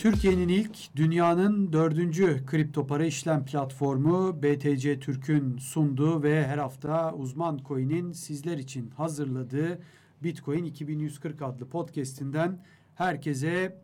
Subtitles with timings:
[0.00, 7.60] Türkiye'nin ilk, dünyanın dördüncü kripto para işlem platformu BTC Türk'ün sunduğu ve her hafta uzman
[7.68, 9.78] coin'in sizler için hazırladığı
[10.22, 12.58] Bitcoin 2140 adlı podcast'inden
[12.94, 13.82] herkese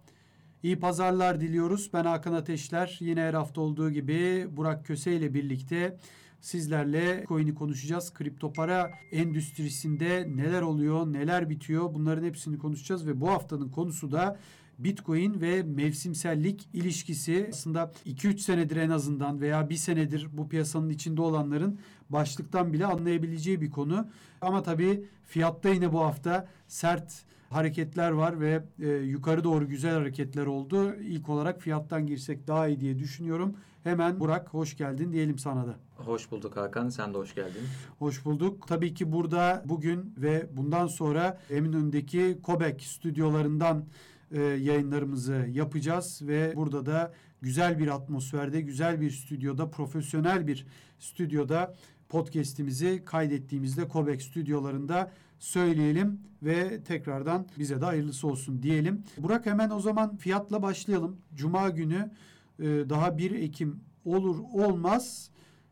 [0.62, 1.90] iyi pazarlar diliyoruz.
[1.92, 2.96] Ben Hakan Ateşler.
[3.00, 5.96] Yine her hafta olduğu gibi Burak Köse ile birlikte
[6.40, 8.14] sizlerle coin'i konuşacağız.
[8.14, 14.38] Kripto para endüstrisinde neler oluyor, neler bitiyor bunların hepsini konuşacağız ve bu haftanın konusu da
[14.78, 21.22] Bitcoin ve mevsimsellik ilişkisi aslında 2-3 senedir en azından veya bir senedir bu piyasanın içinde
[21.22, 21.78] olanların
[22.10, 24.08] başlıktan bile anlayabileceği bir konu.
[24.40, 30.46] Ama tabii fiyatta yine bu hafta sert hareketler var ve e, yukarı doğru güzel hareketler
[30.46, 30.94] oldu.
[30.94, 33.56] İlk olarak fiyattan girsek daha iyi diye düşünüyorum.
[33.84, 35.74] Hemen Burak hoş geldin diyelim sana da.
[35.96, 36.88] Hoş bulduk Hakan.
[36.88, 37.62] Sen de hoş geldin.
[37.98, 38.68] Hoş bulduk.
[38.68, 43.84] Tabii ki burada bugün ve bundan sonra Eminönü'ndeki Kobek stüdyolarından
[44.30, 50.66] e, yayınlarımızı yapacağız ve burada da güzel bir atmosferde, güzel bir stüdyoda, profesyonel bir
[50.98, 51.74] stüdyoda
[52.08, 59.04] podcast'imizi kaydettiğimizde Kobek stüdyolarında söyleyelim ve tekrardan bize de hayırlısı olsun diyelim.
[59.18, 61.16] Burak hemen o zaman fiyatla başlayalım.
[61.34, 62.10] Cuma günü
[62.58, 65.30] e, daha 1 Ekim olur olmaz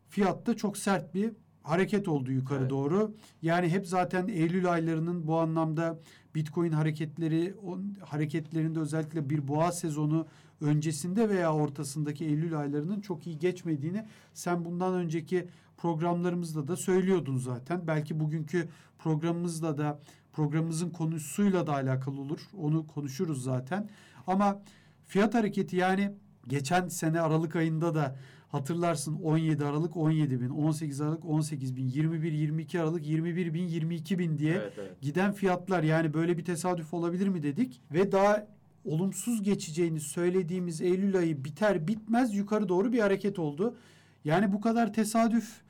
[0.09, 1.31] fiyatta çok sert bir
[1.63, 2.69] hareket oldu yukarı evet.
[2.69, 3.15] doğru.
[3.41, 5.99] Yani hep zaten Eylül aylarının bu anlamda
[6.35, 10.27] Bitcoin hareketleri o hareketlerinde özellikle bir boğa sezonu
[10.61, 17.87] öncesinde veya ortasındaki Eylül aylarının çok iyi geçmediğini sen bundan önceki programlarımızda da söylüyordun zaten.
[17.87, 18.69] Belki bugünkü
[18.99, 19.99] programımızla da
[20.33, 22.39] programımızın konusuyla da alakalı olur.
[22.57, 23.89] Onu konuşuruz zaten.
[24.27, 24.61] Ama
[25.07, 26.11] fiyat hareketi yani
[26.47, 28.15] geçen sene Aralık ayında da
[28.55, 34.19] Hatırlarsın 17 Aralık 17 bin, 18 Aralık 18 bin, 21, 22 Aralık 21 bin, 22
[34.19, 35.01] bin diye evet, evet.
[35.01, 38.47] giden fiyatlar yani böyle bir tesadüf olabilir mi dedik ve daha
[38.85, 43.75] olumsuz geçeceğini söylediğimiz Eylül ayı biter bitmez yukarı doğru bir hareket oldu.
[44.25, 45.61] Yani bu kadar tesadüf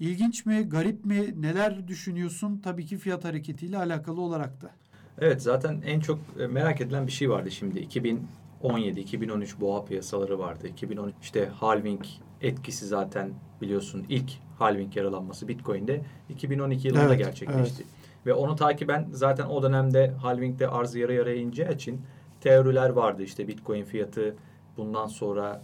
[0.00, 2.60] ilginç mi, garip mi, neler düşünüyorsun?
[2.64, 4.70] Tabii ki fiyat hareketiyle alakalı olarak da.
[5.18, 7.78] Evet zaten en çok e, merak edilen bir şey vardı şimdi.
[7.78, 8.26] 2000
[8.62, 10.68] 2017-2013 boğa piyasaları vardı.
[10.68, 12.04] 2013 işte halving
[12.40, 13.30] etkisi zaten
[13.60, 17.82] biliyorsun ilk halving yaralanması Bitcoin'de 2012 yılında evet, gerçekleşti.
[17.82, 18.26] Evet.
[18.26, 22.00] Ve onu takiben zaten o dönemde halvingde arz yarı yarıya ineceği için
[22.40, 24.36] teoriler vardı işte Bitcoin fiyatı
[24.76, 25.62] bundan sonra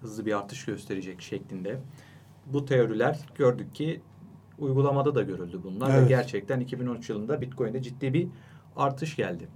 [0.00, 1.80] hızlı bir artış gösterecek şeklinde.
[2.46, 4.00] Bu teoriler gördük ki
[4.58, 6.02] uygulamada da görüldü bunlar evet.
[6.02, 8.28] ve gerçekten 2013 yılında Bitcoin'de ciddi bir
[8.76, 9.48] artış geldi.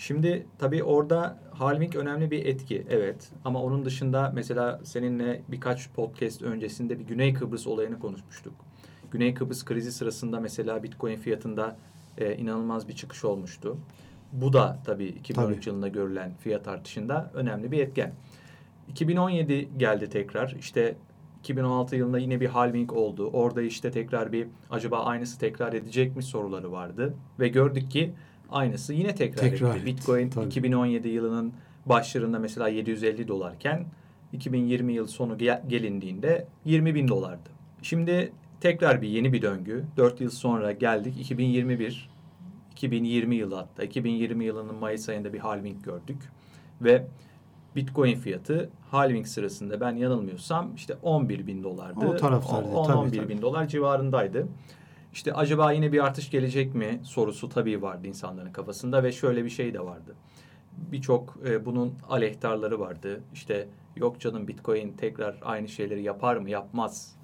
[0.00, 6.42] Şimdi tabii orada halving önemli bir etki evet ama onun dışında mesela seninle birkaç podcast
[6.42, 8.52] öncesinde bir Güney Kıbrıs olayını konuşmuştuk.
[9.10, 11.76] Güney Kıbrıs krizi sırasında mesela Bitcoin fiyatında
[12.18, 13.76] e, inanılmaz bir çıkış olmuştu.
[14.32, 15.68] Bu da tabii 2013 tabii.
[15.68, 18.12] yılında görülen fiyat artışında önemli bir etken.
[18.88, 20.56] 2017 geldi tekrar.
[20.58, 20.96] İşte
[21.40, 23.30] 2016 yılında yine bir halving oldu.
[23.32, 27.14] Orada işte tekrar bir acaba aynısı tekrar edecek mi soruları vardı.
[27.40, 28.14] Ve gördük ki
[28.50, 29.86] aynısı yine tekrar, tekrar etti.
[29.86, 30.46] Bitcoin tabii.
[30.46, 31.52] 2017 yılının
[31.86, 33.86] başlarında mesela 750 dolarken
[34.32, 35.38] 2020 yıl sonu
[35.68, 37.50] gelindiğinde 20 bin dolardı.
[37.82, 39.84] Şimdi tekrar bir yeni bir döngü.
[39.96, 42.10] 4 yıl sonra geldik 2021.
[42.72, 46.18] 2020 yılı hatta 2020 yılının Mayıs ayında bir halving gördük.
[46.80, 47.06] Ve
[47.76, 52.06] Bitcoin fiyatı halving sırasında ben yanılmıyorsam işte 11 bin dolardı.
[52.06, 54.46] O taraflarda 10-11 bin dolar civarındaydı.
[55.12, 59.50] İşte acaba yine bir artış gelecek mi sorusu tabii vardı insanların kafasında ve şöyle bir
[59.50, 60.14] şey de vardı.
[60.72, 63.20] Birçok e, bunun aleyhtarları vardı.
[63.34, 67.16] İşte yok canım Bitcoin tekrar aynı şeyleri yapar mı yapmaz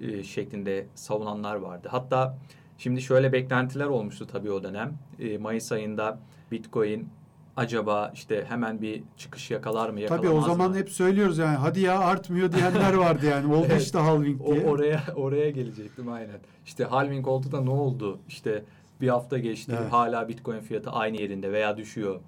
[0.00, 1.88] e, şeklinde savunanlar vardı.
[1.90, 2.38] Hatta
[2.78, 4.98] şimdi şöyle beklentiler olmuştu tabii o dönem.
[5.18, 6.18] E, Mayıs ayında
[6.52, 7.08] Bitcoin
[7.56, 10.76] acaba işte hemen bir çıkış yakalar mı yakalamaz Tabii o zaman mı?
[10.76, 14.66] hep söylüyoruz yani hadi ya artmıyor diyenler vardı yani oldu evet, işte halving diye.
[14.66, 16.38] O, oraya oraya gelecektim aynen.
[16.66, 18.18] İşte halving oldu da ne oldu?
[18.28, 18.64] İşte
[19.00, 19.92] bir hafta geçti evet.
[19.92, 22.20] hala bitcoin fiyatı aynı yerinde veya düşüyor.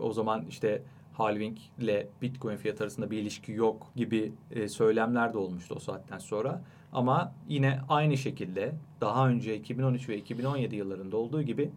[0.00, 5.38] O zaman işte halving ile bitcoin fiyatı arasında bir ilişki yok gibi e, söylemler de
[5.38, 6.62] olmuştu o saatten sonra.
[6.92, 11.70] Ama yine aynı şekilde daha önce 2013 ve 2017 yıllarında olduğu gibi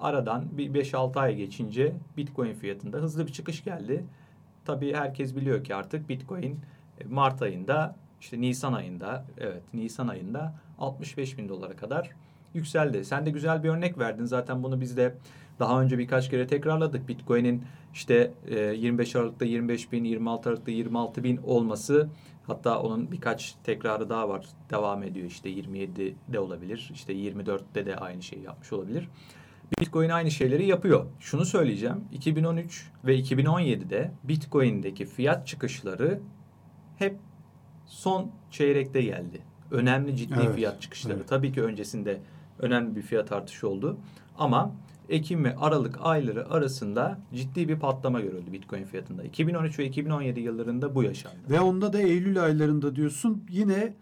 [0.00, 4.04] Aradan bir 5-6 ay geçince Bitcoin fiyatında hızlı bir çıkış geldi.
[4.64, 6.60] Tabii herkes biliyor ki artık Bitcoin
[7.00, 12.10] e, Mart ayında işte Nisan ayında evet Nisan ayında 65 bin dolara kadar
[12.54, 13.04] yükseldi.
[13.04, 14.24] Sen de güzel bir örnek verdin.
[14.24, 15.14] Zaten bunu biz de
[15.58, 17.08] daha önce birkaç kere tekrarladık.
[17.08, 17.62] Bitcoin'in
[17.94, 22.08] işte 25 e, Aralık'ta 25 bin, 26 Aralık'ta 26 bin olması
[22.46, 24.46] hatta onun birkaç tekrarı daha var.
[24.70, 26.90] Devam ediyor işte 27'de olabilir.
[26.94, 29.08] işte 24'te de aynı şeyi yapmış olabilir.
[29.80, 31.06] Bitcoin aynı şeyleri yapıyor.
[31.20, 32.04] Şunu söyleyeceğim.
[32.12, 36.20] 2013 ve 2017'de Bitcoin'deki fiyat çıkışları
[36.96, 37.16] hep
[37.86, 39.42] son çeyrekte geldi.
[39.70, 41.16] Önemli ciddi evet, fiyat çıkışları.
[41.16, 41.28] Evet.
[41.28, 42.20] Tabii ki öncesinde
[42.58, 43.96] önemli bir fiyat artışı oldu.
[44.38, 44.72] Ama
[45.08, 49.24] Ekim ve Aralık ayları arasında ciddi bir patlama görüldü Bitcoin fiyatında.
[49.24, 51.36] 2013 ve 2017 yıllarında bu yaşandı.
[51.50, 53.94] Ve onda da Eylül aylarında diyorsun yine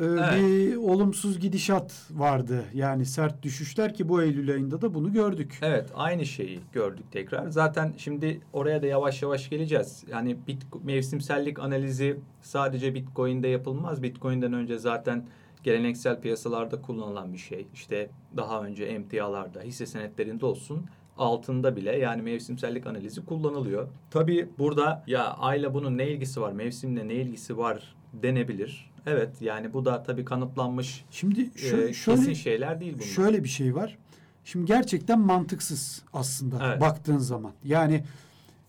[0.00, 0.32] e, evet.
[0.32, 2.64] bir olumsuz gidişat vardı.
[2.74, 5.58] Yani sert düşüşler ki bu Eylül ayında da bunu gördük.
[5.62, 7.48] Evet aynı şeyi gördük tekrar.
[7.48, 10.04] Zaten şimdi oraya da yavaş yavaş geleceğiz.
[10.10, 14.02] Yani bit, mevsimsellik analizi sadece Bitcoin'de yapılmaz.
[14.02, 15.26] Bitcoin'den önce zaten
[15.62, 17.66] geleneksel piyasalarda kullanılan bir şey.
[17.74, 20.86] İşte daha önce emtialarda, hisse senetlerinde olsun
[21.18, 23.88] altında bile yani mevsimsellik analizi kullanılıyor.
[24.10, 28.89] Tabii burada ya ayla bunun ne ilgisi var, mevsimle ne ilgisi var denebilir.
[29.06, 33.04] Evet yani bu da tabii kanıtlanmış Şimdi şu, e, şöyle, kesin şeyler değil bunlar.
[33.04, 33.98] Şöyle bir şey var.
[34.44, 36.80] Şimdi gerçekten mantıksız aslında evet.
[36.80, 37.52] baktığın zaman.
[37.64, 38.04] Yani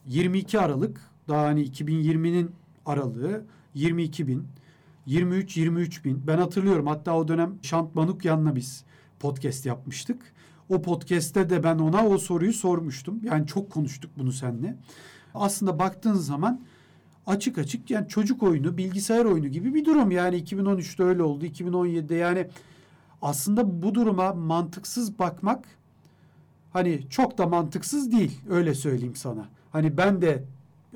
[0.07, 2.51] 22 Aralık daha hani 2020'nin
[2.85, 3.43] aralığı
[3.73, 4.47] 22 bin
[5.07, 6.27] 23-23 bin.
[6.27, 8.83] Ben hatırlıyorum hatta o dönem Şant Manukyan'la biz
[9.19, 10.33] podcast yapmıştık.
[10.69, 13.19] O podcast'te de ben ona o soruyu sormuştum.
[13.23, 14.77] Yani çok konuştuk bunu seninle.
[15.33, 16.61] Aslında baktığın zaman
[17.27, 20.11] açık açık yani çocuk oyunu, bilgisayar oyunu gibi bir durum.
[20.11, 22.47] Yani 2013'te öyle oldu, 2017'de yani
[23.21, 25.65] aslında bu duruma mantıksız bakmak
[26.73, 29.45] hani çok da mantıksız değil öyle söyleyeyim sana.
[29.71, 30.43] Hani ben de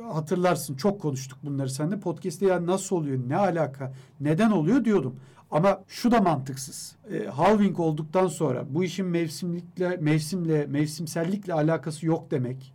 [0.04, 2.00] hatırlarsın çok konuştuk bunları seninle.
[2.00, 5.16] Podcast'te ya nasıl oluyor, ne alaka, neden oluyor diyordum.
[5.52, 6.96] Ama şu da mantıksız.
[7.12, 12.74] E, halving olduktan sonra bu işin mevsimlikle, mevsimle, mevsimsellikle alakası yok demek.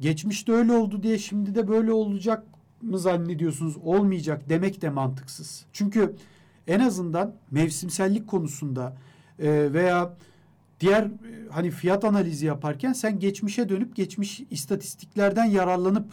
[0.00, 2.44] Geçmişte öyle oldu diye şimdi de böyle olacak
[2.82, 3.76] mı zannediyorsunuz?
[3.84, 5.64] Olmayacak demek de mantıksız.
[5.72, 6.16] Çünkü
[6.66, 8.96] en azından mevsimsellik konusunda
[9.38, 10.14] e, veya
[10.80, 11.10] diğer e,
[11.50, 16.06] hani fiyat analizi yaparken sen geçmişe dönüp geçmiş istatistiklerden yararlanıp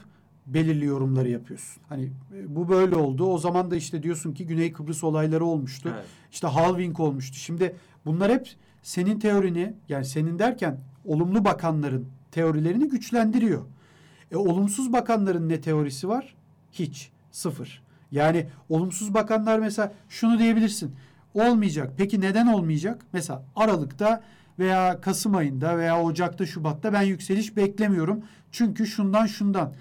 [0.47, 1.83] belirli yorumları yapıyorsun.
[1.89, 2.03] Hani
[2.35, 3.25] e, bu böyle oldu.
[3.25, 5.89] O zaman da işte diyorsun ki Güney Kıbrıs olayları olmuştu.
[5.95, 6.05] Evet.
[6.31, 7.37] İşte halving olmuştu.
[7.37, 7.75] Şimdi
[8.05, 8.49] bunlar hep
[8.83, 13.65] senin teorini yani senin derken olumlu bakanların teorilerini güçlendiriyor.
[14.31, 16.35] E, olumsuz bakanların ne teorisi var?
[16.71, 17.11] Hiç.
[17.31, 17.81] Sıfır.
[18.11, 20.95] Yani olumsuz bakanlar mesela şunu diyebilirsin.
[21.33, 21.93] Olmayacak.
[21.97, 23.05] Peki neden olmayacak?
[23.13, 24.23] Mesela Aralık'ta
[24.59, 28.23] veya Kasım ayında veya Ocak'ta, Şubat'ta ben yükseliş beklemiyorum.
[28.51, 29.73] Çünkü şundan şundan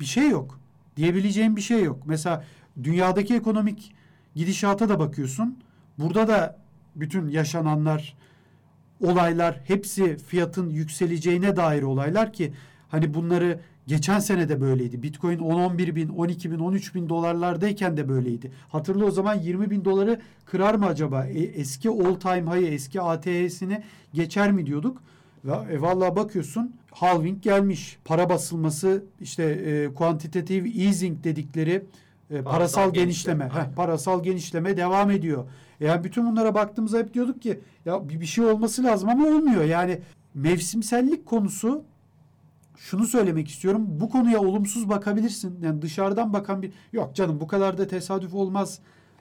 [0.00, 0.60] bir şey yok.
[0.96, 2.02] Diyebileceğim bir şey yok.
[2.06, 2.44] Mesela
[2.82, 3.92] dünyadaki ekonomik
[4.34, 5.58] gidişata da bakıyorsun.
[5.98, 6.58] Burada da
[6.96, 8.16] bütün yaşananlar,
[9.00, 12.52] olaylar hepsi fiyatın yükseleceğine dair olaylar ki
[12.88, 15.02] hani bunları geçen sene de böyleydi.
[15.02, 18.52] Bitcoin 10-11 bin, 12 bin, 13 bin dolarlardayken de böyleydi.
[18.68, 21.26] Hatırla o zaman 20 bin doları kırar mı acaba?
[21.26, 23.82] E, eski all time high, eski ATH'sini
[24.14, 25.02] geçer mi diyorduk.
[25.44, 27.98] Ve e, vallahi bakıyorsun halving gelmiş.
[28.04, 31.84] Para basılması işte e, quantitative easing dedikleri
[32.30, 33.44] e, parasal, parasal genişleme.
[33.44, 33.66] genişleme.
[33.66, 35.44] Heh, parasal genişleme devam ediyor.
[35.80, 39.64] Yani bütün bunlara baktığımızda hep diyorduk ki ya bir, bir şey olması lazım ama olmuyor.
[39.64, 39.98] Yani
[40.34, 41.84] mevsimsellik konusu
[42.76, 43.86] şunu söylemek istiyorum.
[43.88, 45.58] Bu konuya olumsuz bakabilirsin.
[45.62, 48.78] Yani dışarıdan bakan bir yok canım bu kadar da tesadüf olmaz.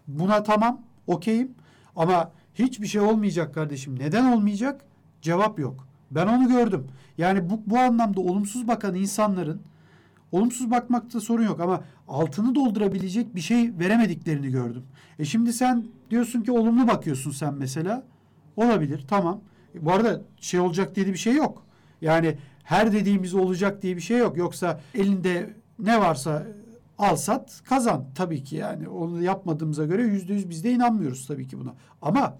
[0.07, 1.51] Buna tamam okeyim
[1.95, 3.99] ama hiçbir şey olmayacak kardeşim.
[3.99, 4.85] Neden olmayacak?
[5.21, 5.87] Cevap yok.
[6.11, 6.87] Ben onu gördüm.
[7.17, 9.61] Yani bu, bu anlamda olumsuz bakan insanların
[10.31, 14.83] olumsuz bakmakta sorun yok ama altını doldurabilecek bir şey veremediklerini gördüm.
[15.19, 18.03] E şimdi sen diyorsun ki olumlu bakıyorsun sen mesela.
[18.55, 19.41] Olabilir tamam.
[19.81, 21.65] Bu arada şey olacak diye bir şey yok.
[22.01, 24.37] Yani her dediğimiz olacak diye bir şey yok.
[24.37, 26.47] Yoksa elinde ne varsa
[26.97, 31.47] al sat kazan tabii ki yani onu yapmadığımıza göre yüzde yüz biz de inanmıyoruz tabii
[31.47, 31.75] ki buna.
[32.01, 32.37] Ama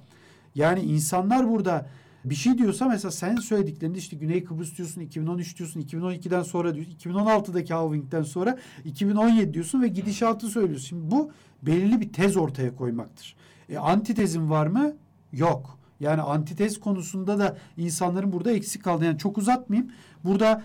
[0.56, 1.88] yani insanlar burada
[2.25, 6.94] bir şey diyorsa mesela sen söylediklerinde işte Güney Kıbrıs diyorsun, 2013 diyorsun, 2012'den sonra diyorsun,
[6.94, 10.88] 2016'daki halvingden sonra 2017 diyorsun ve gidişatı söylüyorsun.
[10.88, 13.36] Şimdi bu belirli bir tez ortaya koymaktır.
[13.70, 14.94] E, antitezin var mı?
[15.32, 15.80] Yok.
[16.00, 19.06] Yani antitez konusunda da insanların burada eksik kaldı.
[19.06, 19.92] Yani çok uzatmayayım.
[20.24, 20.63] Burada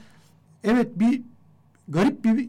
[0.64, 1.22] evet bir
[1.88, 2.48] garip bir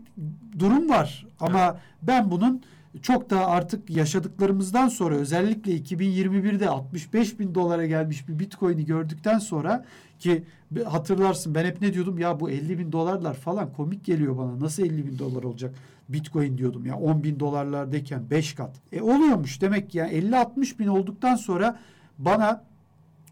[0.60, 1.28] durum var.
[1.40, 1.82] Ama evet.
[2.02, 2.62] ben bunun
[3.02, 9.86] çok da artık yaşadıklarımızdan sonra özellikle 2021'de 65 bin dolara gelmiş bir bitcoin'i gördükten sonra
[10.20, 10.44] ki
[10.86, 12.18] hatırlarsın ben hep ne diyordum?
[12.18, 14.60] Ya bu 50 bin dolarlar falan komik geliyor bana.
[14.60, 15.76] Nasıl 50 bin dolar olacak
[16.10, 16.96] bitcoin diyordum ya.
[16.96, 18.72] 10 bin dolarlardayken 5 kat.
[18.92, 19.62] E oluyormuş.
[19.62, 21.80] Demek ki yani 50-60 bin olduktan sonra
[22.18, 22.64] bana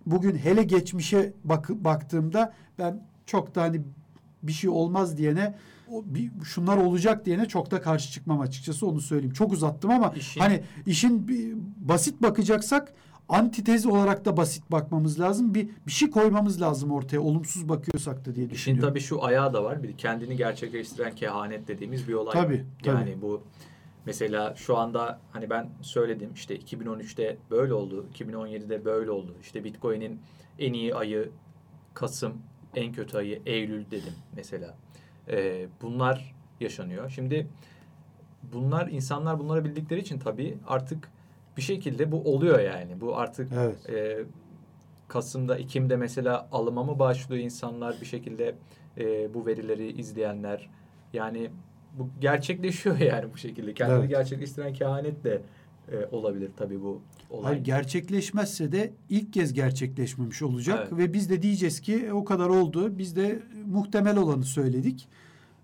[0.05, 3.81] bugün hele geçmişe bak baktığımda ben çok da hani
[4.43, 5.55] bir şey olmaz diyene
[5.91, 9.33] o bir, şunlar olacak diyene çok da karşı çıkmam açıkçası onu söyleyeyim.
[9.33, 12.93] Çok uzattım ama işin, hani işin bir, basit bakacaksak
[13.29, 15.53] antitez olarak da basit bakmamız lazım.
[15.53, 18.89] Bir bir şey koymamız lazım ortaya olumsuz bakıyorsak da diye İşin düşünüyorum.
[18.89, 19.83] tabii şu ayağı da var.
[19.83, 22.33] Bir kendini gerçekleştiren kehanet dediğimiz bir olay.
[22.33, 22.97] Tabii, tabii.
[22.97, 23.43] Yani bu
[24.05, 29.35] mesela şu anda hani ben söyledim işte 2013'te böyle oldu, 2017'de böyle oldu.
[29.41, 30.19] İşte Bitcoin'in
[30.59, 31.29] en iyi ayı
[31.93, 32.33] Kasım,
[32.77, 34.75] en kötü ayı Eylül dedim mesela.
[35.29, 37.09] Ee, bunlar yaşanıyor.
[37.09, 37.47] Şimdi
[38.53, 41.09] bunlar insanlar bunları bildikleri için tabii artık
[41.57, 43.01] bir şekilde bu oluyor yani.
[43.01, 43.89] Bu artık Evet.
[43.89, 44.23] e,
[45.07, 48.55] Kasım'da, Ekim'de mesela alıma mı başlıyor insanlar bir şekilde
[48.97, 50.69] e, bu verileri izleyenler.
[51.13, 51.49] Yani
[51.97, 53.73] bu gerçekleşiyor yani bu şekilde.
[53.73, 54.09] Kendini Evet.
[54.09, 55.41] gerçekleştiren kehanet de
[55.91, 57.43] e, olabilir tabii bu olay.
[57.43, 60.97] Hayır, gerçekleşmezse de ilk kez gerçekleşmemiş olacak Evet.
[60.99, 62.97] ve biz de diyeceğiz ki "E, o kadar oldu.
[62.97, 65.07] Biz de muhtemel olanı söyledik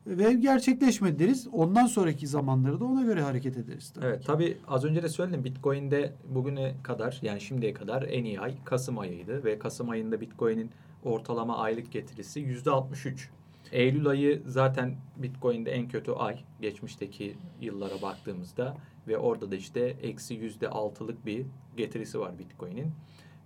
[0.07, 1.47] ve gerçekleşmedi deriz.
[1.53, 3.91] Ondan sonraki zamanları da ona göre hareket ederiz.
[3.95, 4.05] Tabii.
[4.05, 8.55] Evet tabii az önce de söyledim Bitcoin'de bugüne kadar yani şimdiye kadar en iyi ay
[8.65, 10.69] Kasım ayıydı ve Kasım ayında Bitcoin'in
[11.03, 13.29] ortalama aylık getirisi yüzde 63.
[13.71, 20.33] Eylül ayı zaten Bitcoin'de en kötü ay geçmişteki yıllara baktığımızda ve orada da işte eksi
[20.33, 21.45] yüzde altılık bir
[21.77, 22.91] getirisi var Bitcoin'in.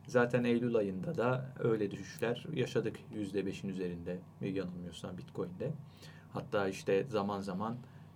[0.08, 5.72] Zaten Eylül ayında da öyle düşüşler yaşadık yüzde beşin üzerinde bir yanılmıyorsam Bitcoin'de.
[6.34, 7.76] Hatta işte zaman zaman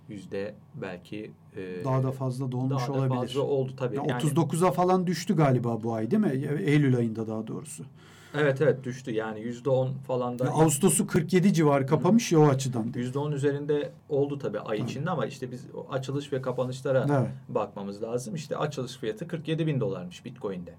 [0.10, 3.16] yüzde belki e, Daha da fazla dolmuş daha da olabilir.
[3.16, 3.96] fazla oldu tabii.
[3.96, 6.48] Ya Yani- 39'a falan düştü galiba bu ay değil mi?
[6.66, 7.86] Eylül ayında daha doğrusu.
[8.34, 12.48] Evet evet düştü yani yüzde on falan da Ya Ağustos'u 47 civarı kapamış ya o
[12.48, 12.94] açıdan.
[12.96, 14.90] yüzde on üzerinde oldu tabii ay Tabii.
[14.90, 17.30] içinde ama işte biz açılış ve kapanışlara Evet.
[17.50, 18.36] bakmamız lazım.
[18.36, 20.74] İşte açılış fiyatı 47 bin dolarmış Bitcoin'de.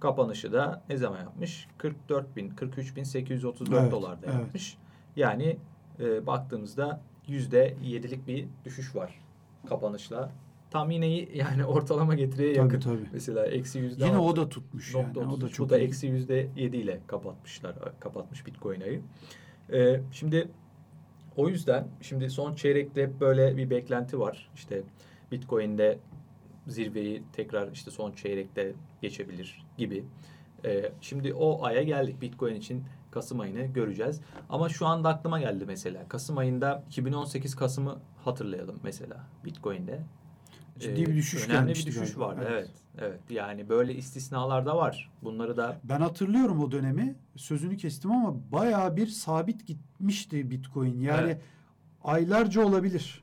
[0.00, 1.68] Kapanışı da ne zaman yapmış?
[1.78, 4.34] 44 bin, 43 bin 834 Evet, dolarda evet.
[4.34, 4.78] yapmış.
[5.16, 5.56] Yani
[6.00, 9.20] e, baktığımızda yüzde yedilik bir düşüş var
[9.68, 10.30] kapanışla.
[10.72, 12.80] Tam yine yani ortalama getiriye Tabii yakın.
[12.80, 13.08] tabii.
[13.12, 15.06] Mesela eksi yüzde Yine o da tutmuş yani.
[15.06, 17.74] Nokta O da çok Bu da eksi yüzde yedi ile kapatmışlar.
[18.00, 19.02] Kapatmış Bitcoin ayı.
[19.72, 20.48] Ee, şimdi
[21.36, 24.50] o yüzden şimdi son çeyrekte hep böyle bir beklenti var.
[24.54, 24.82] İşte
[25.32, 25.98] Bitcoin'de
[26.66, 30.04] zirveyi tekrar işte son çeyrekte geçebilir gibi.
[30.64, 32.20] Ee, şimdi o aya geldik.
[32.20, 34.20] Bitcoin için Kasım ayını göreceğiz.
[34.48, 36.08] Ama şu anda aklıma geldi mesela.
[36.08, 40.00] Kasım ayında 2018 Kasım'ı hatırlayalım mesela Bitcoin'de.
[40.82, 42.26] Ciddi bir düşüş Önemli bir düşüş galiba.
[42.28, 42.40] vardı.
[42.48, 42.70] Evet.
[42.98, 43.10] Evet.
[43.10, 43.20] Evet.
[43.30, 45.10] Yani böyle istisnalar da var.
[45.22, 47.14] Bunları da Ben hatırlıyorum o dönemi.
[47.36, 51.00] Sözünü kestim ama bayağı bir sabit gitmişti Bitcoin.
[51.00, 51.42] Yani Evet.
[52.04, 53.22] aylarca olabilir.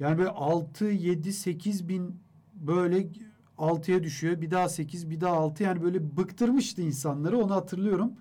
[0.00, 2.20] Yani böyle 6, 7, 8 bin
[2.54, 3.06] böyle
[3.58, 4.40] 6'ya düşüyor.
[4.40, 5.62] Bir daha 8, bir daha 6.
[5.62, 7.38] Yani böyle bıktırmıştı insanları.
[7.38, 8.12] Onu hatırlıyorum.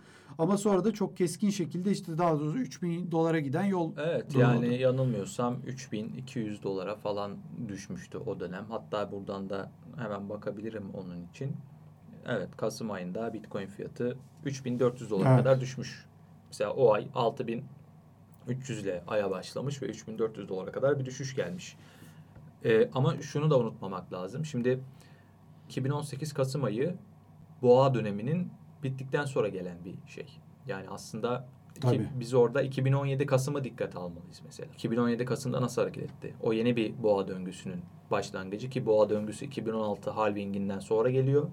[0.42, 4.36] Ama sonra da çok keskin şekilde işte daha doğrusu 3 bin dolara giden yol Evet
[4.36, 8.66] yani yanılmıyorsam 3200 dolara falan düşmüştü o dönem.
[8.70, 11.56] Hatta buradan da hemen bakabilirim onun için.
[12.28, 15.38] Evet Kasım ayında Bitcoin fiyatı 3400 dolara Evet.
[15.44, 16.06] kadar düşmüş.
[16.48, 21.78] Mesela o ay 6300 ile aya başlamış ve 3400 dolara kadar bir düşüş gelmiş.
[22.66, 24.46] Ee, ama şunu da unutmamak lazım.
[24.46, 24.80] Şimdi
[25.70, 26.96] 2018 Kasım ayı
[27.62, 28.52] boğa döneminin
[28.84, 30.26] bittikten sonra gelen bir şey.
[30.68, 31.48] Yani aslında
[31.82, 32.08] Tabii.
[32.20, 34.74] biz orada 2017 Kasım'ı dikkate almalıyız mesela.
[34.74, 36.34] 2017 Kasım'da nasıl hareket etti?
[36.42, 41.50] O yeni bir boğa döngüsünün başlangıcı ki boğa döngüsü 2016 halvinginden sonra geliyor.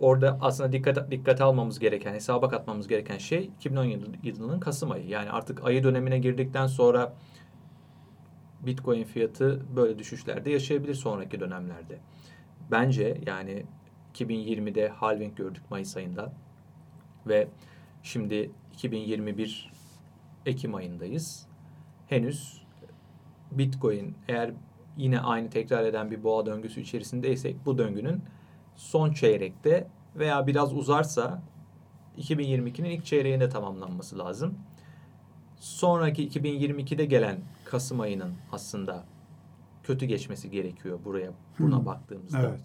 [0.00, 5.08] Orada aslında dikkat dikkate almamız gereken, hesaba katmamız gereken şey 2017 yılının Kasım ayı.
[5.08, 7.14] Yani artık ayı dönemine girdikten sonra
[8.60, 11.98] Bitcoin fiyatı böyle düşüşlerde yaşayabilir sonraki dönemlerde.
[12.70, 13.66] Bence yani
[14.20, 16.32] 2020'de halving gördük Mayıs ayında
[17.26, 17.48] ve
[18.02, 19.72] şimdi 2021
[20.46, 21.46] Ekim ayındayız.
[22.06, 22.62] Henüz
[23.52, 24.52] Bitcoin eğer
[24.96, 28.22] yine aynı tekrar eden bir boğa döngüsü içerisindeysek bu döngünün
[28.76, 31.42] son çeyrekte veya biraz uzarsa
[32.18, 34.58] 2022'nin ilk çeyreğinde tamamlanması lazım.
[35.56, 39.04] Sonraki 2022'de gelen Kasım ayının aslında
[39.82, 41.86] kötü geçmesi gerekiyor buraya buna Hmm.
[41.86, 42.38] baktığımızda.
[42.40, 42.62] Evet.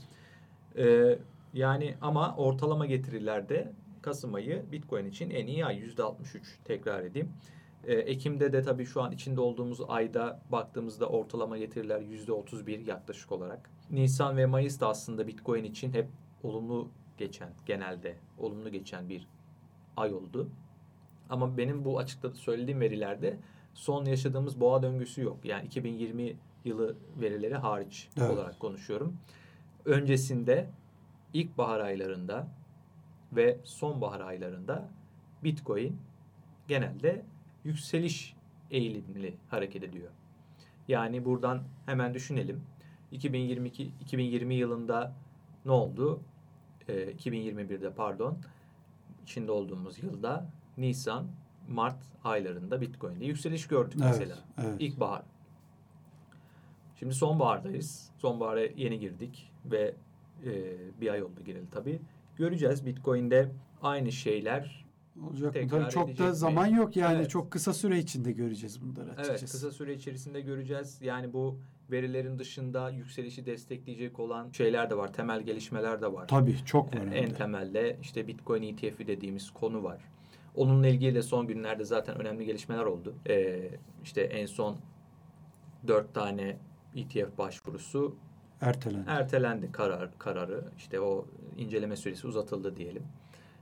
[0.77, 1.19] Ee,
[1.53, 7.31] yani ama ortalama getirilerde Kasım ayı Bitcoin için en iyi ay %63 tekrar edeyim.
[7.83, 13.69] Ee, Ekim'de de tabii şu an içinde olduğumuz ayda baktığımızda ortalama getiriler %31 yaklaşık olarak.
[13.91, 16.07] Nisan ve Mayıs da aslında Bitcoin için hep
[16.43, 19.27] olumlu geçen genelde olumlu geçen bir
[19.97, 20.49] ay oldu.
[21.29, 23.37] Ama benim bu açıkta söylediğim verilerde
[23.73, 25.37] son yaşadığımız boğa döngüsü yok.
[25.43, 28.31] Yani 2020 yılı verileri hariç Evet.
[28.31, 29.17] olarak konuşuyorum.
[29.85, 30.69] Öncesinde
[31.33, 32.47] ilkbahar aylarında
[33.31, 34.89] ve sonbahar aylarında
[35.43, 35.97] Bitcoin
[36.67, 37.25] genelde
[37.63, 38.35] yükseliş
[38.71, 40.11] eğilimli hareket ediyor.
[40.87, 42.63] Yani buradan hemen düşünelim.
[43.11, 45.13] 2022 2020 yılında
[45.65, 46.21] ne oldu?
[46.87, 48.37] e, 2021'de pardon
[49.23, 50.45] içinde olduğumuz yılda
[50.77, 51.27] Nisan,
[51.69, 54.35] Mart aylarında Bitcoin'de yükseliş gördük Evet, mesela.
[54.63, 54.81] evet.
[54.81, 55.21] İlkbahar.
[56.99, 58.09] Şimdi sonbahardayız.
[58.17, 59.95] Sonbahara yeni girdik ve
[60.45, 61.99] e, bir ay oldu gireli tabii.
[62.35, 64.83] Göreceğiz Bitcoin'de aynı şeyler
[65.29, 65.53] Olacak?
[65.53, 66.35] Tekrar Tabii çok da mi?
[66.35, 67.29] zaman yok yani Evet.
[67.29, 69.29] çok kısa süre içinde göreceğiz bunları açıkçası.
[69.31, 71.01] Evet kısa süre içerisinde göreceğiz.
[71.01, 71.59] Yani bu
[71.91, 75.13] verilerin dışında yükselişi destekleyecek olan şeyler de var.
[75.13, 76.27] Temel gelişmeler de var.
[76.27, 77.01] Tabii çok var.
[77.01, 77.33] En, hem en de.
[77.33, 80.01] temelde işte Bitcoin ETF'i dediğimiz konu var.
[80.55, 83.15] Onunla ilgili de son günlerde zaten önemli gelişmeler oldu.
[83.29, 83.69] Ee,
[84.03, 84.77] işte en son
[85.87, 86.57] dört tane
[86.95, 88.15] ETF başvurusu
[88.63, 89.05] Ertelendi.
[89.07, 90.63] ertelendi karar kararı.
[90.77, 91.25] İşte o
[91.57, 93.03] inceleme süresi uzatıldı diyelim.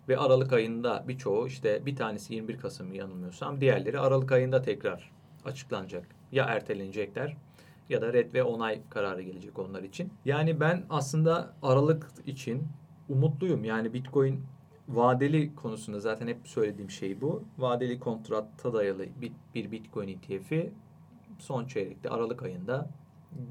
[0.09, 5.11] Ve Aralık ayında birçoğu işte bir tanesi 21 Kasım yanılmıyorsam diğerleri Aralık ayında tekrar
[5.45, 6.07] açıklanacak.
[6.31, 7.37] Ya ertelenecekler
[7.89, 10.13] ya da red ve onay kararı gelecek onlar için.
[10.25, 12.67] Yani ben aslında Aralık için
[13.09, 13.63] umutluyum.
[13.63, 14.43] Yani Bitcoin
[14.89, 17.43] vadeli konusunda zaten hep söylediğim şey bu.
[17.57, 19.05] Vadeli kontratta dayalı
[19.55, 20.71] bir, Bitcoin ETF'i
[21.39, 22.89] son çeyrekte Aralık ayında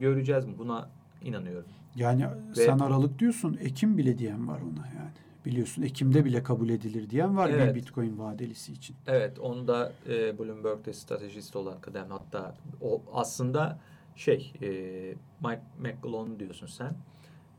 [0.00, 0.59] göreceğiz mi?
[0.59, 0.88] Buna
[1.25, 1.69] inanıyorum.
[1.97, 5.11] Yani Ve- sen Aralık diyorsun Ekim bile diyen var ona yani.
[5.47, 7.75] Biliyorsun Ekim'de bile kabul edilir diyen var Evet.
[7.75, 8.97] bir Bitcoin vadelisi için.
[9.07, 13.79] Evet, onu da e, Bloomberg'de stratejist olan kıdem hatta o aslında
[14.17, 14.69] şey e,
[15.41, 16.95] Mike McClellan diyorsun sen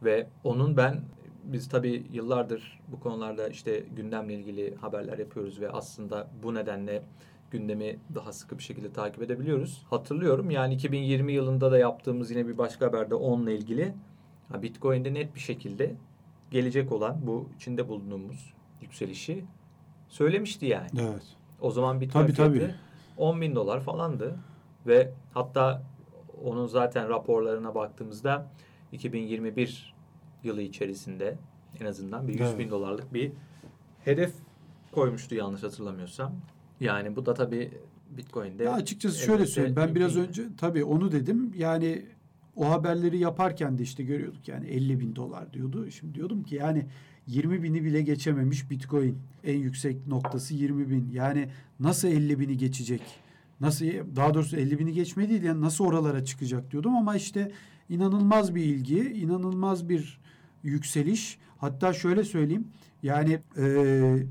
[0.04, 1.02] ve onun ben
[1.44, 7.04] biz tabii yıllardır bu konularda işte gündemle ilgili haberler yapıyoruz ve aslında bu nedenle
[7.52, 9.84] gündemi daha sıkı bir şekilde takip edebiliyoruz.
[9.90, 13.94] Hatırlıyorum yani 2020 yılında da yaptığımız yine bir başka haberde onunla ilgili
[14.54, 15.96] Bitcoin'de net bir şekilde
[16.52, 19.46] gelecek olan bu içinde bulunduğumuz yükselişi
[20.08, 20.90] söylemişti yani.
[21.00, 21.24] Evet.
[21.62, 22.76] O zaman Bitcoin Tabii, fiyatı tabii.
[23.18, 24.36] 10 bin dolar falandı.
[24.88, 25.84] Ve hatta
[26.44, 28.48] onun zaten raporlarına baktığımızda
[28.92, 29.96] 2021
[30.44, 31.38] yılı içerisinde
[31.80, 32.72] en azından bir 100 bin Evet.
[32.72, 33.32] dolarlık bir
[34.06, 34.34] hedef
[34.92, 36.34] koymuştu yanlış hatırlamıyorsam.
[36.82, 37.72] Yani bu da tabii
[38.18, 39.76] Bitcoin'de Ya açıkçası şöyle söyleyeyim.
[39.76, 41.54] Ben biraz önce tabii onu dedim.
[41.58, 42.06] Yani
[42.56, 45.92] o haberleri yaparken de işte görüyorduk yani 50 bin dolar diyordu.
[45.92, 46.86] Şimdi diyordum ki yani
[47.28, 49.18] 20 bini bile geçememiş Bitcoin.
[49.44, 51.10] En yüksek noktası 20 bin.
[51.14, 53.02] Yani nasıl 50 bini geçecek?
[53.62, 57.52] Nasıl daha doğrusu 50 bini geçmediydi yani nasıl oralara çıkacak diyordum ama işte
[57.90, 60.20] inanılmaz bir ilgi, inanılmaz bir
[60.64, 61.38] yükseliş.
[61.58, 62.68] Hatta şöyle söyleyeyim
[63.04, 64.26] yani e,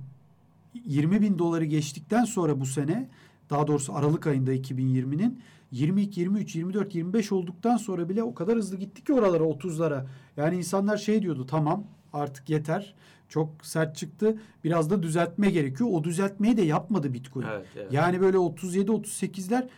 [0.75, 3.09] 20 bin doları geçtikten sonra bu sene
[3.51, 8.77] daha doğrusu Aralık ayında 2020'nin 22, 23, 24, 25 olduktan sonra bile o kadar hızlı
[8.77, 10.05] gitti ki oralara 30'lara.
[10.37, 12.95] Yani insanlar şey diyordu tamam artık yeter.
[13.29, 14.39] Çok sert çıktı.
[14.65, 15.91] Biraz da düzeltme gerekiyor.
[15.93, 17.47] O düzeltmeyi de yapmadı Bitcoin.
[17.51, 17.93] Evet, evet.
[17.93, 19.69] Yani böyle 37 38'ler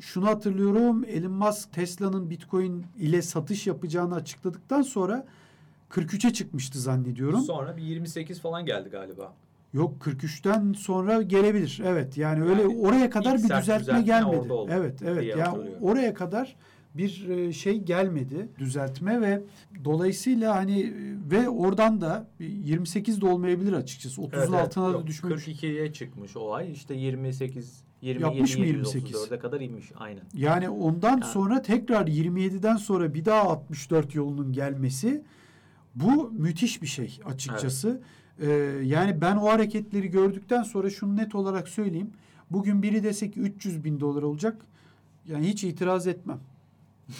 [0.00, 1.04] şunu hatırlıyorum.
[1.04, 5.26] Elon Musk Tesla'nın Bitcoin ile satış yapacağını açıkladıktan sonra
[5.90, 7.40] 43'e çıkmıştı zannediyorum.
[7.40, 9.34] Sonra bir 28 falan geldi galiba.
[9.72, 11.80] Yok 43'ten sonra gelebilir.
[11.84, 14.48] Evet yani öyle Yani oraya kadar bir düzeltme gelmedi.
[14.70, 15.22] Evet evet.
[15.22, 16.56] diye Yani oraya kadar
[16.94, 19.42] bir e, şey gelmedi düzeltme ve
[19.84, 20.92] dolayısıyla hani e,
[21.30, 24.20] ve oradan da 28 de olmayabilir açıkçası.
[24.20, 24.60] 30'un Evet, evet.
[24.60, 25.30] altına da Yok, düşme.
[25.30, 26.72] 42'ye çıkmış o ay.
[26.72, 29.28] İşte 28 27 Yapmış mı 734'e 28?
[29.40, 30.22] kadar inmiş aynen.
[30.34, 35.22] Yani ondan Yani- sonra tekrar 27'den sonra bir daha 64 yolunun gelmesi
[35.94, 38.00] bu müthiş bir şey açıkçası.
[38.40, 38.48] Ee,
[38.84, 42.10] yani ben o hareketleri gördükten sonra şunu net olarak söyleyeyim.
[42.50, 44.56] Bugün biri desek 300 bin dolar olacak.
[45.26, 46.38] Yani hiç itiraz etmem.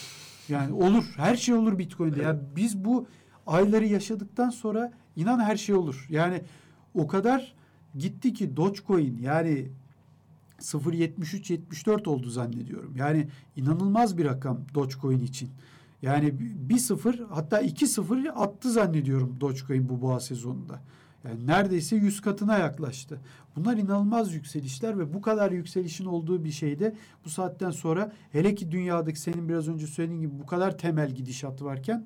[0.48, 1.04] Yani olur.
[1.16, 2.22] Her şey olur Bitcoin'de.
[2.22, 3.06] Yani biz bu
[3.46, 6.06] ayları yaşadıktan sonra inan her şey olur.
[6.10, 6.42] Yani
[6.94, 7.54] o kadar
[7.98, 9.68] gitti ki Dogecoin yani
[10.60, 12.96] 0.73-74 oldu zannediyorum.
[12.96, 15.50] Yani inanılmaz bir rakam Dogecoin için.
[16.02, 20.80] Yani bir sıfır hatta iki sıfır attı zannediyorum Dogecoin bu boğa sezonunda.
[21.28, 23.20] Yani neredeyse 100 katına yaklaştı.
[23.56, 28.70] Bunlar inanılmaz yükselişler ve bu kadar yükselişin olduğu bir şeyde bu saatten sonra hele ki
[28.70, 32.04] dünyadaki senin biraz önce söylediğin gibi bu kadar temel gidişat varken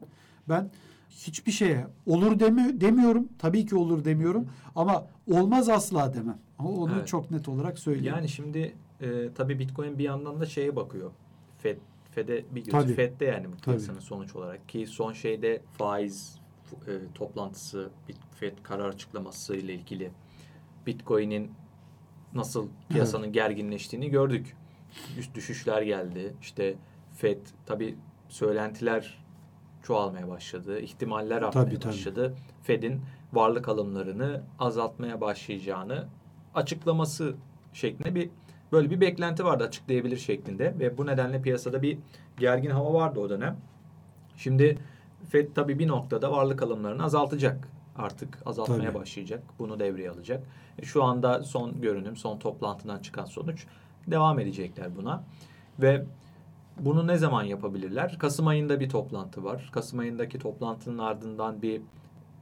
[0.48, 0.70] ben
[1.10, 3.28] hiçbir şeye olur demi demiyorum.
[3.38, 6.38] Tabii ki olur demiyorum ama olmaz asla demem.
[6.58, 7.08] Ama onu Evet.
[7.08, 8.14] çok net olarak söyleyeyim.
[8.14, 11.10] Yani şimdi e, tabii Bitcoin bir yandan da şeye bakıyor.
[11.58, 11.76] Fed
[12.10, 12.94] Fed'e bir gözü.
[12.94, 16.38] Fed'de yani bu piyasanın sonuç olarak ki son şeyde faiz
[16.86, 17.90] e, toplantısı
[18.42, 20.10] Fed karar açıklaması ile ilgili
[20.86, 21.50] Bitcoin'in
[22.34, 24.56] nasıl piyasanın gerginleştiğini gördük.
[25.18, 26.34] Üst düşüşler geldi.
[26.40, 26.74] İşte
[27.16, 27.96] Fed tabii
[28.28, 29.24] söylentiler
[29.82, 30.80] çoğalmaya başladı.
[30.80, 31.92] ihtimaller artmaya Tabii, tabii.
[31.92, 32.34] başladı.
[32.62, 33.00] Fed'in
[33.32, 36.06] varlık alımlarını azaltmaya başlayacağını
[36.54, 37.34] açıklaması
[37.72, 38.30] şeklinde bir
[38.72, 41.98] böyle bir beklenti vardı açıklayabilir şeklinde ve bu nedenle piyasada bir
[42.38, 43.56] gergin hava vardı o dönem.
[44.36, 44.78] Şimdi
[45.30, 47.71] Fed tabii bir noktada varlık alımlarını azaltacak.
[47.96, 48.94] Artık azaltmaya Tabii.
[48.94, 49.42] başlayacak.
[49.58, 50.46] Bunu devreye alacak.
[50.78, 53.66] E, şu anda son görünüm, son toplantıdan çıkan sonuç
[54.06, 55.24] devam edecekler buna.
[55.78, 56.04] Ve
[56.80, 58.18] bunu ne zaman yapabilirler?
[58.18, 59.70] Kasım ayında bir toplantı var.
[59.72, 61.82] Kasım ayındaki toplantının ardından bir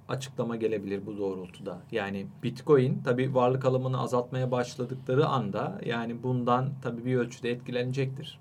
[0.08, 1.78] açıklama gelebilir bu doğrultuda.
[1.92, 8.40] Yani Bitcoin tabi varlık alımını azaltmaya başladıkları anda yani bundan tabi bir ölçüde etkilenecektir.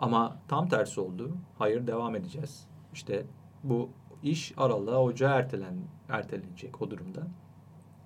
[0.00, 1.30] Ama tam tersi oldu.
[1.58, 2.66] Hayır devam edeceğiz.
[2.92, 3.26] İşte
[3.64, 3.88] bu
[4.22, 5.74] iş Aralık'a Ocağa ertelen,
[6.08, 7.26] ertelenecek o durumda.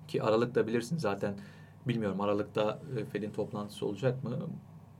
[0.07, 1.35] Ki Aralık'ta bilirsin zaten
[1.87, 4.37] bilmiyorum Aralık'ta e, Fed'in toplantısı olacak mı?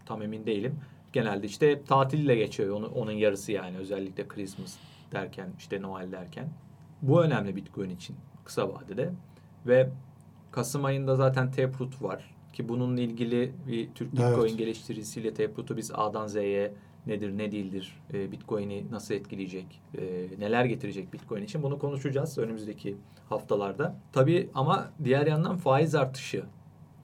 [0.06, 0.80] Tam emin değilim.
[1.14, 4.78] Genelde işte tatille geçiyor onu, onun yarısı yani özellikle Christmas
[5.12, 6.50] derken işte Noel derken.
[7.02, 9.12] Bu önemli Bitcoin için kısa vadede.
[9.68, 9.90] Ve
[10.52, 12.36] Kasım ayında zaten Taproot var.
[12.54, 14.58] Ki bununla ilgili bir Türk Bitcoin Evet.
[14.58, 16.74] geliştiricisiyle Taproot'u biz A'dan Z'ye
[17.08, 20.02] nedir ne değildir, e, Bitcoin'i nasıl etkileyecek, e,
[20.40, 22.98] neler getirecek Bitcoin için bunu konuşacağız önümüzdeki
[23.30, 23.96] haftalarda.
[24.14, 26.44] Tabii ama diğer yandan faiz artışı.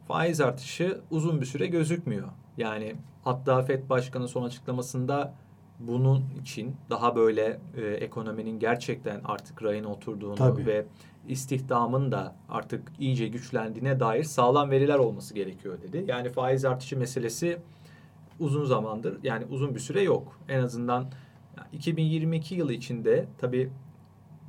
[0.07, 2.27] Faiz artışı uzun bir süre gözükmüyor.
[2.57, 5.33] Yani hatta FED Başkanı son açıklamasında
[5.79, 10.65] bunun için daha böyle e, ekonominin gerçekten artık rayına oturduğunu Tabii.
[10.65, 10.85] ve
[11.27, 16.05] istihdamın da artık iyice güçlendiğine dair sağlam veriler olması gerekiyor dedi.
[16.07, 17.57] Yani faiz artışı meselesi
[18.39, 20.39] uzun zamandır yani uzun bir süre yok.
[20.49, 21.11] En azından
[21.73, 23.71] 2022 yılı içinde tabii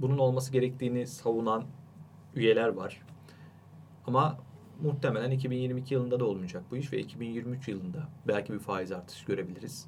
[0.01, 1.65] bunun olması gerektiğini savunan
[2.35, 3.03] üyeler var.
[4.07, 4.39] Ama
[4.83, 9.87] muhtemelen 2022 yılında da olmayacak bu iş ve 2023 yılında belki bir faiz artışı görebiliriz.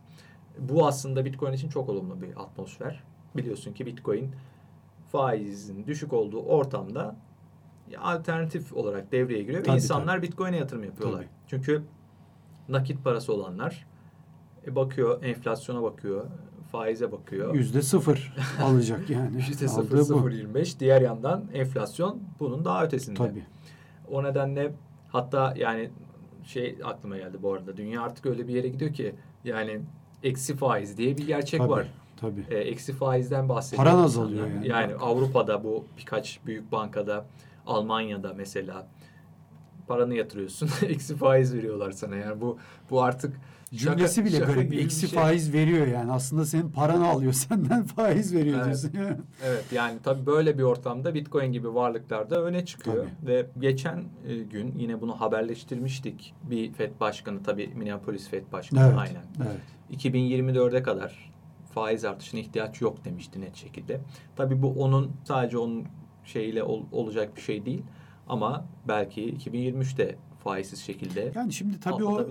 [0.58, 3.02] Bu aslında Bitcoin için çok olumlu bir atmosfer.
[3.36, 4.30] Biliyorsun ki Bitcoin
[5.12, 7.16] faizin düşük olduğu ortamda
[7.98, 11.18] alternatif olarak devreye giriyor Tabii, ve insanlar Bitcoin'e yatırım yapıyorlar.
[11.18, 11.30] Tabii.
[11.46, 11.82] Çünkü
[12.68, 13.86] nakit parası olanlar
[14.66, 16.24] e, bakıyor, enflasyona bakıyor,
[16.72, 17.54] faize bakıyor.
[17.54, 19.36] Yüzde sıfır alacak yani.
[19.48, 20.80] Yüzde sıfır sıfır yirmi beş.
[20.80, 23.18] Diğer yandan enflasyon bunun daha ötesinde.
[23.18, 23.44] Tabii.
[24.10, 24.72] O nedenle
[25.08, 25.90] hatta yani
[26.44, 27.76] şey aklıma geldi bu arada.
[27.76, 29.80] Dünya artık öyle bir yere gidiyor ki yani
[30.22, 31.70] eksi faiz diye bir gerçek Tabii.
[31.70, 31.92] var.
[32.20, 32.44] Tabii.
[32.50, 33.84] E, eksi faizden bahsediyor.
[33.84, 34.68] Paran azalıyor yani.
[34.68, 37.26] Yani Avrupa'da bu birkaç büyük bankada,
[37.66, 38.86] Almanya'da mesela
[39.88, 40.70] paranı yatırıyorsun.
[40.86, 42.16] eksi faiz veriyorlar sana.
[42.16, 42.58] Yani bu
[42.90, 43.40] bu artık
[43.74, 44.72] Cümlesi şaka- bile şaka garip.
[44.74, 45.18] Eksi şey.
[45.18, 46.12] faiz veriyor yani.
[46.12, 47.32] Aslında senin paranı alıyor.
[47.48, 48.66] Senden faiz veriyor Evet.
[48.66, 48.92] diyorsun.
[49.44, 53.06] Evet yani tabii böyle bir ortamda Bitcoin gibi varlıklar da öne çıkıyor.
[53.20, 53.30] Tabii.
[53.32, 56.34] Ve geçen e, gün yine bunu haberleştirmiştik.
[56.42, 58.98] Bir FED başkanı tabii Minneapolis FED başkanı Evet.
[58.98, 59.24] aynen.
[59.46, 59.60] Evet.
[60.04, 61.32] 2024'e kadar
[61.74, 64.00] faiz artışına ihtiyaç yok demişti net şekilde.
[64.36, 65.84] Tabii bu onun sadece onun
[66.24, 67.82] şeyiyle ol- olacak bir şey değil.
[68.28, 72.26] Ama belki 2023'te faizsiz şekilde Yani şimdi tabii o.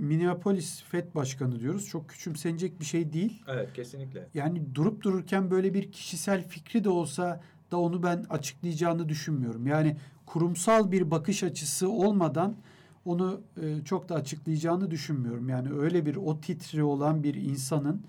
[0.00, 1.88] Minneapolis FED başkanı diyoruz.
[1.88, 3.42] Çok küçümsenecek bir şey değil.
[3.48, 4.26] Evet kesinlikle.
[4.34, 9.66] Yani durup dururken böyle bir kişisel fikri de olsa da onu ben açıklayacağını düşünmüyorum.
[9.66, 12.56] Yani kurumsal bir bakış açısı olmadan
[13.04, 15.48] onu e, çok da açıklayacağını düşünmüyorum.
[15.48, 18.02] Yani öyle bir o titri olan bir insanın,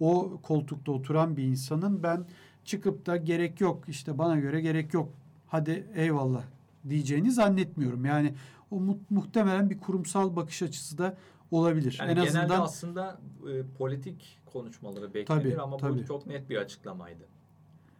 [0.00, 2.24] o koltukta oturan bir insanın ben
[2.64, 5.08] çıkıp da gerek yok işte bana göre gerek yok
[5.46, 6.42] hadi eyvallah
[6.88, 8.04] diyeceğini zannetmiyorum.
[8.04, 8.34] Yani
[8.72, 11.16] o mu- muhtemelen bir kurumsal bakış açısı da
[11.50, 11.96] olabilir.
[12.00, 13.20] Yani en genelde azından aslında
[13.52, 15.98] e, politik konuşmaları beklenir Tabii, ama tabii.
[15.98, 17.24] bu çok net bir açıklamaydı.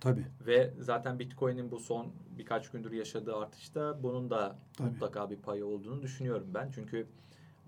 [0.00, 2.06] tabii Ve zaten Bitcoin'in bu son
[2.38, 4.88] birkaç gündür yaşadığı artışta bunun da Tabii.
[4.90, 6.70] mutlaka bir payı olduğunu düşünüyorum ben.
[6.74, 7.06] Çünkü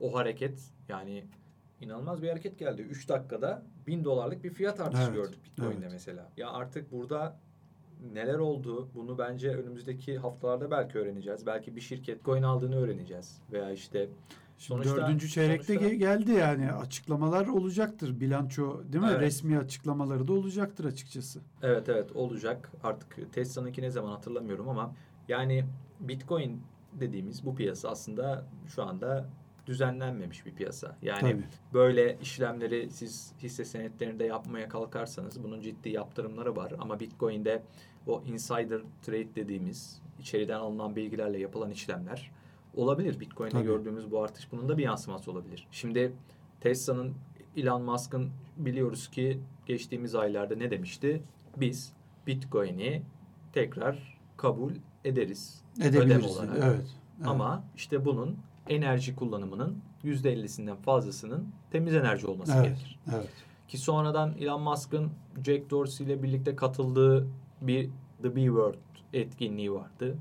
[0.00, 1.24] o hareket yani
[1.80, 2.82] inanılmaz bir hareket geldi.
[2.82, 5.92] 3 dakikada 1000 dolarlık bir fiyat artışı Evet, gördük Bitcoin'de evet.
[5.92, 6.30] mesela.
[6.36, 7.36] Ya artık burada
[8.12, 11.46] neler oldu bunu bence önümüzdeki haftalarda belki öğreneceğiz.
[11.46, 13.38] Belki bir şirket coin aldığını öğreneceğiz.
[13.52, 14.08] Veya işte
[14.58, 19.10] Şimdi Sonuçta- dördüncü çeyrekte sonuçta- ge- geldi yani açıklamalar olacaktır bilanço değil mi?
[19.12, 19.20] Evet.
[19.20, 21.40] Resmi açıklamaları da olacaktır açıkçası.
[21.62, 22.72] Evet evet olacak.
[22.82, 24.94] Artık Tesla'nınki ne zaman hatırlamıyorum ama
[25.28, 25.64] yani
[26.00, 29.28] Bitcoin dediğimiz bu piyasa aslında şu anda
[29.66, 30.96] düzenlenmemiş bir piyasa.
[31.02, 31.44] Yani Tabii.
[31.72, 37.62] böyle işlemleri siz hisse senetlerinde yapmaya kalkarsanız bunun ciddi yaptırımları var ama Bitcoin'de
[38.06, 42.30] o insider trade dediğimiz içeriden alınan bilgilerle yapılan işlemler
[42.74, 43.20] olabilir.
[43.20, 43.64] Bitcoin'de Tabii.
[43.64, 45.68] gördüğümüz bu artış bunun da bir yansıması olabilir.
[45.70, 46.12] Şimdi
[46.60, 47.14] Tesla'nın
[47.56, 51.22] Elon Musk'ın biliyoruz ki geçtiğimiz aylarda ne demişti?
[51.56, 51.92] Biz
[52.26, 53.02] Bitcoin'i
[53.52, 54.72] tekrar kabul
[55.04, 55.62] ederiz.
[55.80, 56.36] Edebiliriz.
[56.36, 56.56] olarak.
[56.56, 56.64] Evet.
[56.64, 56.86] evet.
[57.24, 62.64] Ama işte bunun enerji kullanımının %50'sinden fazlasının temiz enerji olması evet.
[62.64, 62.98] gerekir.
[63.14, 63.30] Evet.
[63.68, 65.10] Ki sonradan Elon Musk'ın
[65.44, 67.28] Jack Dorsey ile birlikte katıldığı
[67.60, 67.90] bir
[68.22, 68.74] The B World
[69.12, 70.18] etkinliği vardı.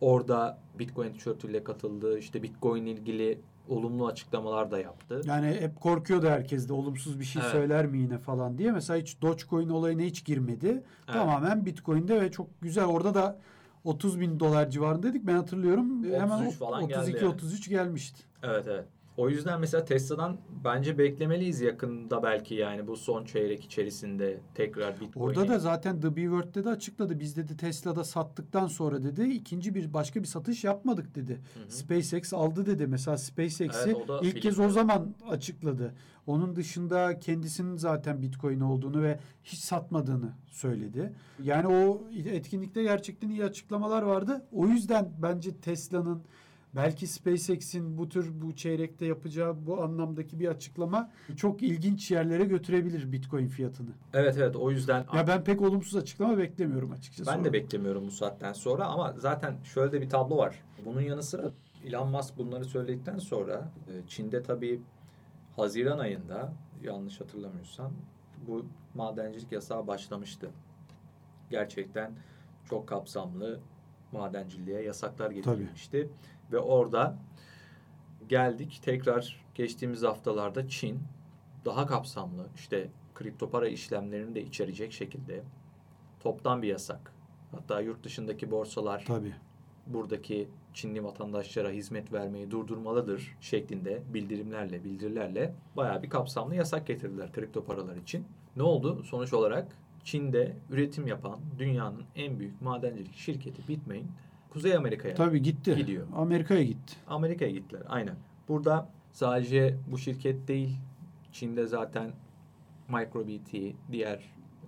[0.00, 2.18] Orada Bitcoin tişörtüyle katıldı.
[2.18, 5.20] İşte Bitcoin ilgili olumlu açıklamalar da yaptı.
[5.24, 7.52] Yani hep korkuyordu herkes de olumsuz bir şey Evet.
[7.52, 8.72] söyler mi yine falan diye.
[8.72, 10.82] Mesela hiç Dogecoin olayına hiç girmedi.
[11.06, 12.84] Tamamen Bitcoin'de ve çok güzel.
[12.84, 13.38] Orada da
[13.84, 15.26] 30 bin dolar civarında dedik.
[15.26, 15.98] Ben hatırlıyorum.
[16.00, 17.34] 33 Hemen falan geldi 32 yani.
[17.34, 18.22] 33 gelmişti.
[18.42, 18.84] Evet evet.
[19.16, 25.24] O yüzden mesela Tesla'dan bence beklemeliyiz yakında belki yani bu son çeyrek içerisinde tekrar Bitcoin'i.
[25.24, 27.20] Orada da zaten The B-Word'de de açıkladı.
[27.20, 31.32] Biz dedi Tesla'da sattıktan sonra dedi ikinci bir başka bir satış yapmadık dedi.
[31.32, 31.70] Hı hı.
[31.70, 32.86] SpaceX aldı dedi.
[32.86, 35.94] Mesela SpaceX'i Evet, ilk kez o zaman açıkladı.
[36.26, 41.12] Onun dışında kendisinin zaten Bitcoin olduğunu ve hiç satmadığını söyledi.
[41.42, 44.46] Yani o etkinlikte gerçekten iyi açıklamalar vardı.
[44.52, 46.22] O yüzden bence Tesla'nın
[46.76, 53.12] belki SpaceX'in bu tür bu çeyrekte yapacağı bu anlamdaki bir açıklama çok ilginç yerlere götürebilir
[53.12, 53.90] Bitcoin fiyatını.
[54.14, 57.30] Evet evet o yüzden Ya ben pek olumsuz açıklama beklemiyorum açıkçası.
[57.30, 60.62] Ben de beklemiyorum bu saatten sonra ama zaten şöyle de bir tablo var.
[60.84, 61.50] Bunun yanı sıra
[61.84, 64.80] Elon Musk bunları söyledikten sonra e, Çin'de tabii
[65.56, 67.92] Haziran ayında yanlış hatırlamıyorsam
[68.46, 70.50] bu madencilik yasağı başlamıştı.
[71.50, 72.12] Gerçekten
[72.70, 73.60] çok kapsamlı
[74.12, 76.08] madenciliğe yasaklar getirilmişti.
[76.52, 77.16] Ve orada
[78.28, 80.98] geldik tekrar geçtiğimiz haftalarda Çin
[81.64, 85.42] daha kapsamlı işte kripto para işlemlerini de içerecek şekilde
[86.20, 87.12] toptan bir yasak.
[87.50, 89.34] Hatta yurt dışındaki borsalar Tabii.
[89.86, 97.64] buradaki Çinli vatandaşlara hizmet vermeyi durdurmalıdır şeklinde bildirimlerle, bildirilerle bayağı bir kapsamlı yasak getirdiler kripto
[97.64, 98.26] paralar için.
[98.56, 99.02] Ne oldu?
[99.02, 104.06] Sonuç olarak Çin'de üretim yapan dünyanın en büyük madencilik şirketi Bitmain
[104.52, 105.74] Kuzey Amerika'ya Tabii gitti.
[105.76, 106.06] Gidiyor.
[106.16, 106.96] Amerika'ya gitti.
[107.08, 107.82] Amerika'ya gittiler.
[107.88, 108.14] Aynen.
[108.48, 110.76] Burada sadece bu şirket değil,
[111.32, 112.12] Çin'de zaten
[112.88, 114.22] MicroBT, diğer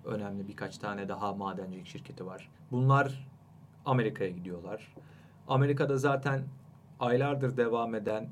[0.05, 2.49] önemli birkaç tane daha madencilik şirketi var.
[2.71, 3.29] Bunlar
[3.85, 4.95] Amerika'ya gidiyorlar.
[5.49, 6.43] Amerika'da zaten
[7.01, 8.29] aylardır devam eden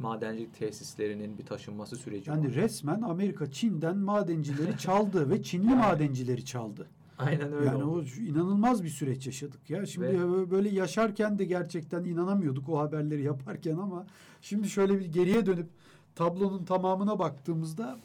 [0.00, 2.54] madencilik tesislerinin bir taşınması süreci Yani var.
[2.54, 6.86] resmen Amerika Çin'den madencileri çaldı ve Çinli madencileri çaldı.
[7.18, 8.04] Aynen öyle yani oldu.
[8.18, 9.86] o inanılmaz bir süreç yaşadık ya.
[9.86, 14.06] Şimdi Ve- böyle yaşarken de gerçekten inanamıyorduk o haberleri yaparken ama
[14.40, 15.66] şimdi şöyle bir geriye dönüp
[16.14, 17.98] tablonun tamamına baktığımızda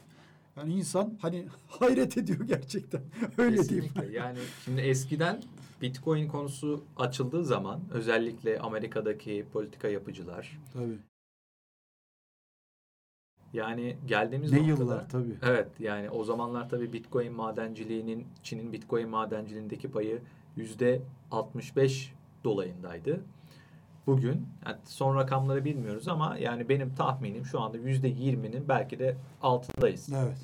[0.58, 3.02] yani insan hani hayret ediyor gerçekten.
[3.38, 3.94] Öyle diyeyim.
[3.94, 4.18] Kesinlikle.
[4.18, 5.42] Yani şimdi eskiden
[5.82, 10.98] Bitcoin konusu açıldığı zaman özellikle Amerika'daki politika yapıcılar Tabii.
[13.54, 15.36] Yani geldiğimiz Ne noktada yıllar tabii.
[15.42, 20.22] Evet yani o zamanlar tabii Bitcoin madenciliğinin Çin'in Bitcoin madenciliğindeki payı
[20.56, 23.20] yüzde 65 dolayındaydı.
[24.08, 29.18] Bugün yani son rakamları bilmiyoruz ama yani benim tahminim şu anda yüzde 20'nin belki de
[29.42, 30.10] altındayız.
[30.16, 30.38] Evet.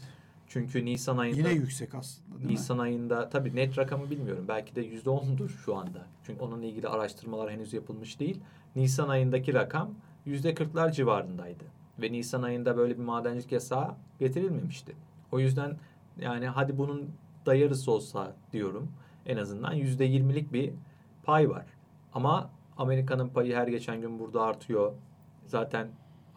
[0.47, 2.53] Çünkü Nisan ayında Yine yüksek aslında değil mi?
[2.53, 4.45] Nisan ayında tabii net rakamı bilmiyorum.
[4.47, 6.05] Belki de yüzde ondur şu anda.
[6.23, 8.39] Çünkü onunla ilgili araştırmalar henüz yapılmış değil.
[8.75, 9.89] Nisan ayındaki rakam
[10.25, 11.63] yüzde kırklar civarındaydı.
[12.01, 14.95] Ve Nisan ayında böyle bir madencilik yasağı getirilmemişti.
[15.31, 15.77] O yüzden
[16.19, 17.09] yani hadi bunun
[17.45, 18.91] da yarısı olsa diyorum.
[19.25, 20.73] En azından yüzde yirmilik bir
[21.23, 21.65] pay var.
[22.13, 24.93] Ama Amerika'nın payı her geçen gün burada artıyor.
[25.45, 25.87] Zaten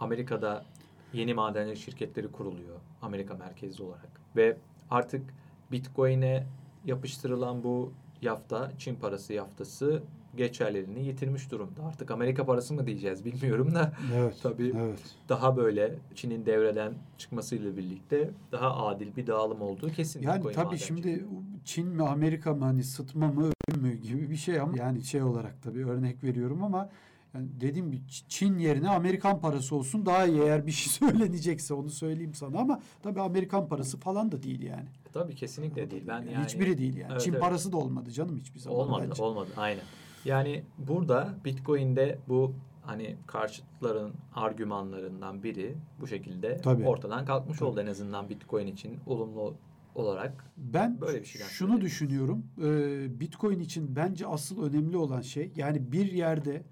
[0.00, 0.64] Amerika'da
[1.12, 2.76] yeni madencilik şirketleri kuruluyor.
[3.02, 4.20] Amerika merkezli olarak.
[4.36, 4.56] Ve
[4.90, 5.34] artık
[5.72, 6.46] Bitcoin'e
[6.84, 7.92] yapıştırılan bu
[8.22, 10.02] yafta, Çin parası yaftası
[10.36, 11.82] geçerliliğini yitirmiş durumda.
[11.88, 14.34] Artık Amerika parası mı diyeceğiz bilmiyorum da Evet.
[14.42, 14.72] Tabii.
[14.78, 15.00] Evet.
[15.28, 20.22] daha böyle Çin'in devreden çıkmasıyla birlikte daha adil bir dağılım olduğu kesin.
[20.22, 21.04] Yani Bitcoin tabii madenciliği.
[21.14, 21.26] şimdi
[21.64, 25.22] Çin mi Amerika mı hani sıtma mı ölüm mü gibi bir şey ama yani şey
[25.22, 26.88] olarak tabii örnek veriyorum ama
[27.34, 31.90] yani dediğim gibi Çin yerine Amerikan parası olsun daha iyi eğer bir şey söylenecekse onu
[31.90, 34.88] söyleyeyim sana ama tabii Amerikan parası falan da değil yani.
[35.12, 36.02] Tabii kesinlikle değil.
[36.08, 37.12] Ben yani Hiçbiri değil yani.
[37.12, 37.40] Evet, Çin evet.
[37.40, 39.22] parası da olmadı canım hiçbir zaman Olmadı, bence.
[39.22, 39.50] olmadı.
[39.56, 39.82] Aynen.
[40.24, 46.86] Yani burada Bitcoin'de bu hani karşıtların argümanlarından biri bu şekilde Tabii.
[46.86, 47.68] ortadan kalkmış Tabii.
[47.68, 49.54] oldu en azından Bitcoin için olumlu
[49.94, 50.44] olarak.
[50.56, 51.84] Ben Böyle bir şeyden şunu söyleyeyim.
[51.86, 52.46] düşünüyorum.
[52.64, 56.62] Ee, Bitcoin için bence asıl önemli olan şey yani bir yerde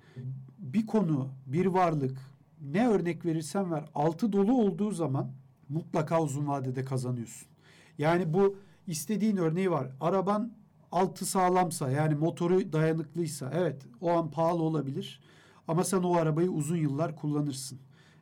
[0.58, 2.18] bir konu, bir varlık
[2.60, 5.30] ne örnek verirsen ver altı dolu olduğu zaman
[5.68, 7.48] mutlaka uzun vadede kazanıyorsun.
[7.98, 8.56] Yani bu
[8.86, 9.90] istediğin örneği var.
[10.00, 10.52] Araban
[10.92, 15.20] altı sağlamsa yani motoru dayanıklıysa evet o an pahalı olabilir.
[15.68, 17.78] Ama sen o arabayı uzun yıllar kullanırsın.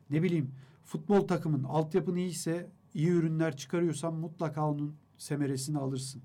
[0.09, 0.51] Ne bileyim
[0.83, 6.21] futbol takımın altyapın iyiyse iyi ürünler çıkarıyorsan mutlaka onun semeresini alırsın.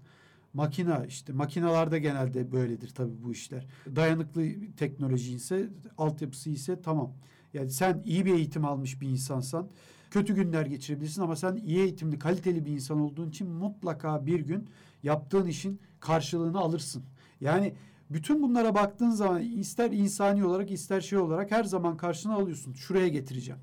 [0.55, 3.66] Makina işte makinalarda genelde böyledir tabii bu işler.
[3.96, 4.42] Dayanıklı
[4.76, 7.12] teknoloji ise altyapısı ise tamam.
[7.55, 9.68] Yani sen iyi bir eğitim almış bir insansan
[10.11, 14.68] kötü günler geçirebilirsin ama sen iyi eğitimli kaliteli bir insan olduğun için mutlaka bir gün
[15.03, 17.05] yaptığın işin karşılığını alırsın.
[17.41, 17.75] Yani
[18.11, 22.73] bütün bunlara baktığın zaman ister insani olarak ister şey olarak her zaman karşına alıyorsun.
[22.73, 23.61] Şuraya getireceğim.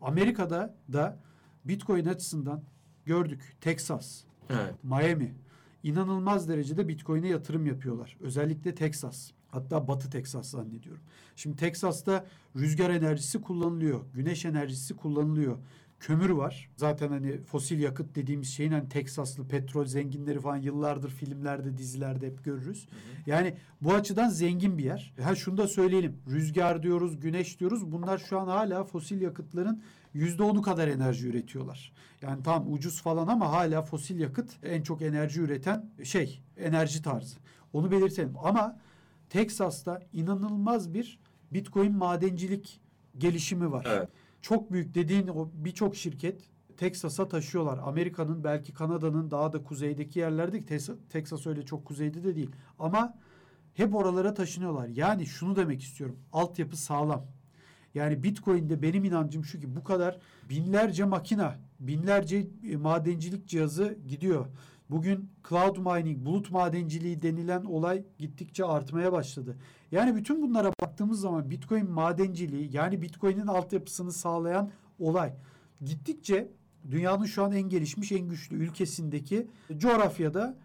[0.00, 1.18] Amerika'da da
[1.64, 2.62] Bitcoin açısından
[3.04, 3.56] gördük.
[3.60, 4.74] Texas, Evet.
[4.84, 5.34] Miami
[5.82, 8.16] inanılmaz derecede Bitcoin'e yatırım yapıyorlar.
[8.20, 9.30] Özellikle Texas.
[9.48, 11.02] Hatta Batı Texas zannediyorum.
[11.36, 14.00] Şimdi Texas'ta rüzgar enerjisi kullanılıyor.
[14.14, 15.58] Güneş enerjisi kullanılıyor.
[16.00, 16.70] Kömür var.
[16.76, 22.44] Zaten hani fosil yakıt dediğimiz şeyin hani Teksaslı petrol zenginleri falan yıllardır filmlerde, dizilerde hep
[22.44, 22.88] görürüz.
[23.26, 25.14] Yani bu açıdan zengin bir yer.
[25.22, 26.16] Ha şunu da söyleyelim.
[26.30, 27.92] Rüzgar diyoruz, güneş diyoruz.
[27.92, 29.82] Bunlar şu an hala fosil yakıtların
[30.14, 31.92] yüzde onu kadar enerji üretiyorlar.
[32.22, 37.36] Yani tam ucuz falan ama hala fosil yakıt en çok enerji üreten şey, enerji tarzı.
[37.72, 38.34] Onu belirtelim.
[38.42, 38.78] Ama
[39.30, 41.18] Teksas'ta inanılmaz bir
[41.52, 42.80] Bitcoin madencilik
[43.18, 43.86] gelişimi var.
[43.88, 44.08] Evet.
[44.48, 46.40] Çok büyük dediğin o birçok şirket
[46.76, 47.78] Teksas'a taşıyorlar.
[47.78, 50.64] Amerika'nın belki Kanada'nın daha da kuzeydeki yerlerde
[51.08, 52.50] Teksas öyle çok kuzeyde de değil.
[52.78, 53.14] Ama
[53.74, 54.88] hep oralara taşınıyorlar.
[54.88, 56.16] Yani şunu demek istiyorum.
[56.32, 57.26] Altyapı sağlam.
[57.94, 60.18] Yani Bitcoin'de benim inancım şu ki bu kadar
[60.50, 64.46] binlerce makina, binlerce e, madencilik cihazı gidiyor.
[64.90, 69.56] Bugün cloud mining, bulut madenciliği denilen olay gittikçe artmaya başladı.
[69.92, 75.32] Yani bütün bunlara baktığımız zaman Bitcoin madenciliği yani Bitcoin'in altyapısını sağlayan olay
[75.84, 76.48] gittikçe
[76.90, 79.46] dünyanın şu an en gelişmiş, en güçlü ülkesindeki
[79.78, 80.56] coğrafyada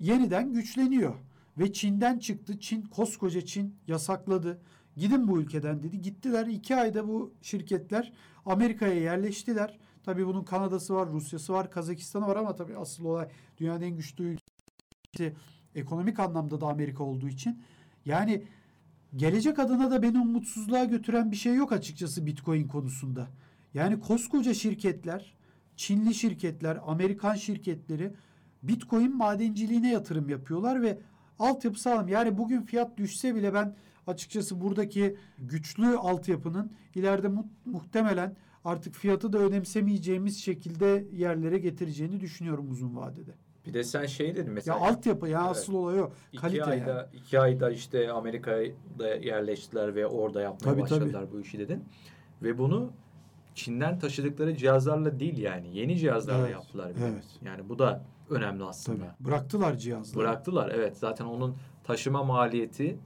[0.00, 1.14] yeniden güçleniyor.
[1.58, 2.60] Ve Çin'den çıktı.
[2.60, 4.60] Çin, koskoca Çin yasakladı.
[4.96, 6.00] Gidin bu ülkeden dedi.
[6.00, 6.46] Gittiler.
[6.46, 8.12] iki ayda bu şirketler
[8.46, 9.78] Amerika'ya yerleştiler.
[10.02, 14.24] Tabii bunun Kanada'sı var, Rusya'sı var, Kazakistan'ı var ama tabii asıl olay dünyanın en güçlü
[14.24, 15.36] ülkesi
[15.74, 17.62] ekonomik anlamda da Amerika olduğu için.
[18.04, 18.44] Yani
[19.16, 23.28] gelecek adına da beni umutsuzluğa götüren bir şey yok açıkçası Bitcoin konusunda.
[23.74, 25.34] Yani koskoca şirketler,
[25.76, 28.12] Çinli şirketler, Amerikan şirketleri
[28.62, 30.98] Bitcoin madenciliğine yatırım yapıyorlar ve
[31.38, 32.08] altyapı sağlam.
[32.08, 39.32] Yani bugün fiyat düşse bile ben açıkçası buradaki güçlü altyapının ileride mu- muhtemelen artık fiyatı
[39.32, 43.30] da önemsemeyeceğimiz şekilde yerlere getireceğini düşünüyorum uzun vadede.
[43.66, 44.80] Bir de sen şey dedin Ya mesela.
[44.80, 45.50] altyapı ya Evet.
[45.50, 46.10] asıl olay o.
[46.32, 47.06] İki Kalite ayda, yani.
[47.14, 51.84] iki ayda işte Amerika'da yerleştiler ve orada yapmaya Tabii, başladılar bu işi dedin.
[52.42, 52.90] Ve bunu
[53.54, 56.90] Çin'den taşıdıkları cihazlarla değil yani yeni cihazlarla Evet, yaptılar.
[56.96, 57.06] bir de.
[57.12, 57.24] evet.
[57.44, 58.68] Yani bu da önemli Tabii.
[58.68, 59.16] aslında.
[59.20, 60.18] Bıraktılar cihazları.
[60.24, 62.98] Bıraktılar evet zaten onun taşıma maliyeti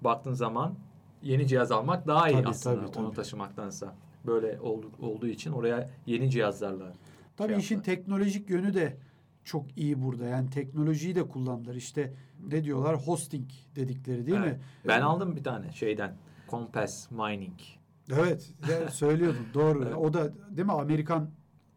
[0.00, 0.74] baktığın zaman
[1.22, 3.04] yeni cihaz almak daha iyi Tabii, aslında tabii, tabii.
[3.04, 3.94] onu taşımaktansa.
[4.28, 6.92] Böyle oldu, olduğu için oraya yeni cihazlarla
[7.36, 7.96] Tabii şey işin yaptılar.
[7.96, 8.96] teknolojik yönü de
[9.44, 10.24] çok iyi burada.
[10.24, 11.74] Yani teknolojiyi de kullandılar.
[11.74, 12.14] İşte
[12.48, 12.96] ne diyorlar?
[12.96, 14.52] Hosting dedikleri değil Evet.
[14.52, 14.60] mi?
[14.88, 16.16] Ben aldım bir tane şeyden
[16.50, 17.58] Compass Mining.
[18.12, 18.50] Evet.
[18.70, 19.46] ya söylüyordum.
[19.54, 19.84] Doğru.
[19.84, 19.96] Evet.
[19.96, 20.72] O da değil mi?
[20.72, 21.30] Amerikan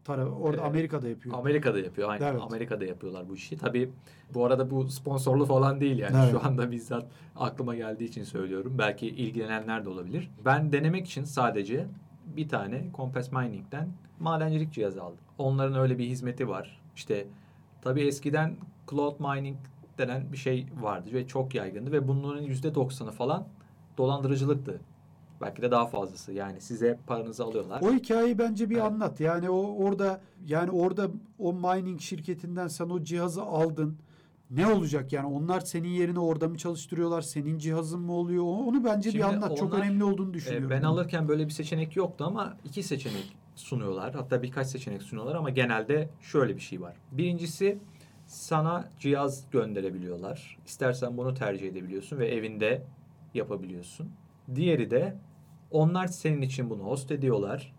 [0.04, 0.30] tarafı.
[0.30, 0.70] Orada Evet.
[0.70, 1.38] Amerika'da yapıyor.
[1.38, 2.10] Amerika'da yapıyor.
[2.10, 2.26] Aynen.
[2.26, 2.40] Evet.
[2.42, 3.56] Amerika'da yapıyorlar bu işi.
[3.58, 3.90] Tabii
[4.34, 6.16] bu arada bu sponsorlu falan değil yani.
[6.22, 6.30] Evet.
[6.30, 8.74] Şu anda bizzat aklıma geldiği için söylüyorum.
[8.78, 10.30] Belki ilgilenenler de olabilir.
[10.44, 11.86] Ben denemek için sadece
[12.26, 13.88] bir tane Compass Mining'den
[14.20, 15.18] madencilik cihazı aldım.
[15.38, 16.80] Onların öyle bir hizmeti var.
[16.96, 17.26] İşte
[17.82, 18.56] tabii eskiden
[18.90, 19.56] cloud mining
[19.98, 23.46] denen bir şey vardı ve çok yaygındı ve bunların %90'ı falan
[23.98, 24.80] dolandırıcılıktı.
[25.40, 26.32] Belki de daha fazlası.
[26.32, 27.80] Yani size paranızı alıyorlar.
[27.82, 28.84] O hikayeyi bence bir Evet.
[28.84, 29.20] anlat.
[29.20, 31.08] Yani o orada yani orada
[31.38, 33.96] o mining şirketinden sen o cihazı aldın.
[34.56, 35.26] Ne olacak yani?
[35.26, 37.22] Onlar senin yerine orada mı çalıştırıyorlar?
[37.22, 38.44] Senin cihazın mı oluyor?
[38.44, 39.56] Onu bence Şimdi bir anlat.
[39.56, 40.70] Çok onlar, önemli olduğunu Ee, düşünüyorum.
[40.70, 44.14] ben alırken böyle bir seçenek yoktu ama iki seçenek sunuyorlar.
[44.14, 46.96] Hatta birkaç seçenek sunuyorlar ama genelde şöyle bir şey var.
[47.12, 47.78] Birincisi
[48.26, 50.58] sana cihaz gönderebiliyorlar.
[50.66, 52.82] İstersen bunu tercih edebiliyorsun ve evinde
[53.34, 54.10] yapabiliyorsun.
[54.54, 55.16] Diğeri de
[55.70, 57.74] onlar senin için bunu host ediyorlar.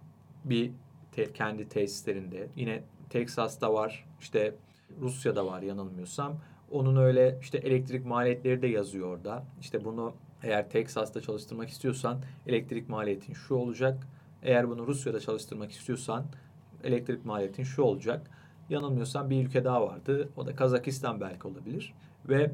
[0.45, 0.71] Bir
[1.12, 2.47] te- kendi tesislerinde.
[2.55, 4.05] Yine Texas'ta var.
[4.21, 4.55] işte
[5.01, 6.38] Rusya'da var yanılmıyorsam.
[6.73, 9.43] Onun öyle işte elektrik maliyetleri de yazıyor orada.
[9.62, 14.07] İşte bunu eğer Texas'ta çalıştırmak istiyorsan elektrik maliyetin şu olacak.
[14.43, 16.25] Eğer bunu Rusya'da çalıştırmak istiyorsan
[16.83, 18.29] elektrik maliyetin şu olacak.
[18.69, 20.29] Yanılmıyorsam bir ülke daha vardı.
[20.38, 21.93] O da Kazakistan belki olabilir.
[22.29, 22.51] Ve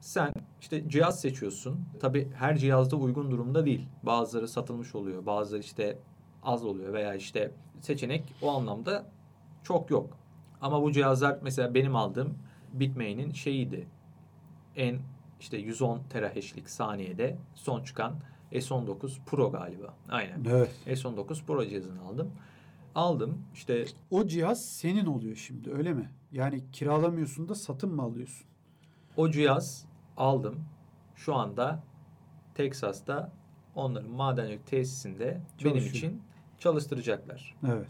[0.00, 1.80] sen işte cihaz seçiyorsun.
[2.00, 3.88] Tabii her cihazda uygun durumda değil.
[4.02, 5.26] Bazıları satılmış oluyor.
[5.26, 5.98] Bazıları işte
[6.42, 7.50] az oluyor veya işte
[7.80, 9.06] seçenek o anlamda
[9.62, 10.18] çok yok.
[10.60, 12.38] Ama bu cihazlar mesela benim aldığım
[12.80, 13.86] Bitmain'in şeyiydi.
[14.76, 14.98] En
[15.40, 18.14] işte 110 terahash'lik saniyede son çıkan
[18.52, 19.94] S19 Pro galiba.
[20.08, 20.44] Aynen.
[20.50, 20.70] Evet.
[20.86, 22.32] S19 Pro cihazını aldım.
[22.94, 26.10] Aldım işte O cihaz senin oluyor şimdi öyle mi?
[26.32, 28.46] Yani kiralamıyorsun da satın mı alıyorsun?
[29.16, 30.64] o cihaz aldım.
[31.16, 31.82] Şu anda
[32.54, 33.32] Texas'ta
[33.74, 36.22] onların madencilik tesisinde benim için
[36.58, 37.54] çalıştıracaklar.
[37.66, 37.86] Evet.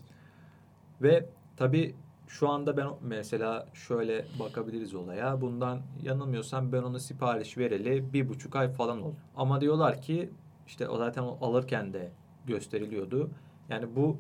[1.03, 1.95] Ve tabii
[2.29, 5.41] şu anda ben mesela şöyle bakabiliriz olaya.
[5.41, 9.17] Bundan yanılmıyorsam ben onu sipariş vereli bir buçuk ay falan oldu.
[9.37, 10.31] Ama diyorlar ki
[10.67, 12.11] işte o zaten alırken de
[12.47, 13.31] gösteriliyordu.
[13.69, 14.17] Yani bu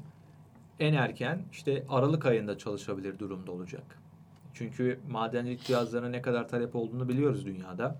[0.80, 3.98] en erken işte Aralık ayında çalışabilir durumda olacak.
[4.54, 7.96] Çünkü madencilik cihazlarına ne kadar talep olduğunu biliyoruz dünyada.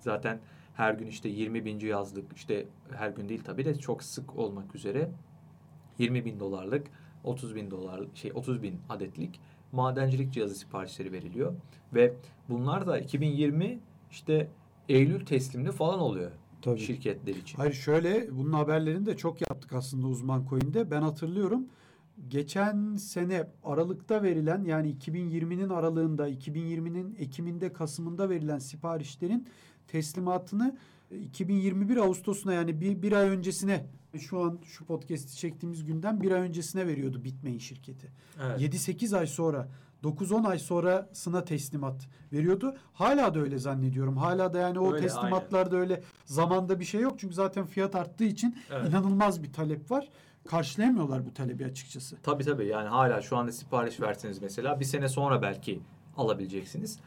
[0.00, 0.40] Zaten
[0.74, 4.74] her gün işte 20 bin cihazlık işte her gün değil tabii de çok sık olmak
[4.74, 5.10] üzere
[5.98, 6.86] 20 bin dolarlık
[7.26, 9.40] 30 bin dolar şey 30 bin adetlik
[9.72, 11.54] madencilik cihazı siparişleri veriliyor
[11.94, 12.14] ve
[12.48, 13.78] bunlar da 2020
[14.10, 14.48] işte
[14.88, 16.30] Eylül teslimli falan oluyor
[16.62, 16.80] Tabii.
[16.80, 17.58] şirketler için.
[17.58, 20.90] Hayır şöyle bunun haberlerini de çok yaptık aslında uzman coin'de.
[20.90, 21.66] Ben hatırlıyorum.
[22.28, 29.48] Geçen sene Aralık'ta verilen yani 2020'nin aralığında, 2020'nin Ekim'inde, Kasım'ında verilen siparişlerin
[29.88, 30.76] teslimatını
[31.10, 33.86] 2021 Ağustos'una yani bir, bir ay öncesine
[34.18, 38.12] şu an şu podcast'i çektiğimiz günden bir ay öncesine veriyordu Bitmain şirketi.
[38.42, 38.60] Evet.
[38.60, 39.68] 7-8 ay sonra
[40.04, 42.76] 9-10 ay sonrasına teslimat veriyordu.
[42.92, 44.16] Hala da öyle zannediyorum.
[44.16, 45.90] Hala da yani o öyle, teslimatlarda aynen.
[45.90, 47.18] öyle zamanda bir şey yok.
[47.18, 48.88] Çünkü zaten fiyat arttığı için evet.
[48.88, 50.08] inanılmaz bir talep var.
[50.46, 52.16] Karşılayamıyorlar bu talebi açıkçası.
[52.22, 55.80] Tabii tabii yani hala şu anda sipariş verseniz mesela bir sene sonra belki
[56.16, 56.98] alabileceksiniz.